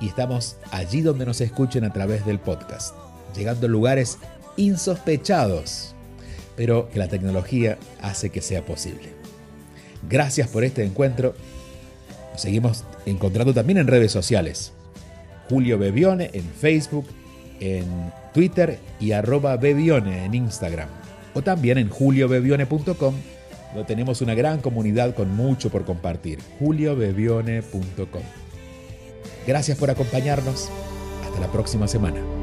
Y 0.00 0.08
estamos 0.08 0.56
allí 0.70 1.00
donde 1.00 1.26
nos 1.26 1.40
escuchen 1.40 1.84
a 1.84 1.92
través 1.92 2.24
del 2.24 2.38
podcast, 2.38 2.94
llegando 3.36 3.66
a 3.66 3.70
lugares 3.70 4.18
insospechados 4.56 5.94
pero 6.56 6.88
que 6.90 6.98
la 6.98 7.08
tecnología 7.08 7.78
hace 8.00 8.30
que 8.30 8.40
sea 8.40 8.64
posible. 8.64 9.10
Gracias 10.08 10.48
por 10.48 10.64
este 10.64 10.84
encuentro. 10.84 11.34
Nos 12.32 12.40
seguimos 12.40 12.84
encontrando 13.06 13.54
también 13.54 13.78
en 13.78 13.86
redes 13.86 14.12
sociales. 14.12 14.72
Julio 15.48 15.78
Bebione 15.78 16.30
en 16.32 16.44
Facebook, 16.44 17.06
en 17.60 17.84
Twitter 18.32 18.78
y 19.00 19.12
arroba 19.12 19.56
Bebione 19.56 20.24
en 20.24 20.34
Instagram. 20.34 20.88
O 21.34 21.42
también 21.42 21.78
en 21.78 21.88
juliobebione.com, 21.88 23.14
donde 23.74 23.86
tenemos 23.86 24.20
una 24.20 24.34
gran 24.34 24.60
comunidad 24.60 25.14
con 25.14 25.34
mucho 25.34 25.70
por 25.70 25.84
compartir. 25.84 26.38
juliobebione.com. 26.58 28.22
Gracias 29.46 29.78
por 29.78 29.90
acompañarnos. 29.90 30.70
Hasta 31.24 31.40
la 31.40 31.50
próxima 31.50 31.88
semana. 31.88 32.41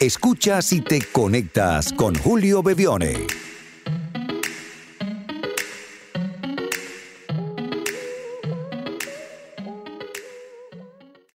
Escuchas 0.00 0.72
y 0.72 0.80
te 0.80 1.02
conectas 1.12 1.92
con 1.92 2.14
Julio 2.14 2.62
Bebione. 2.62 3.49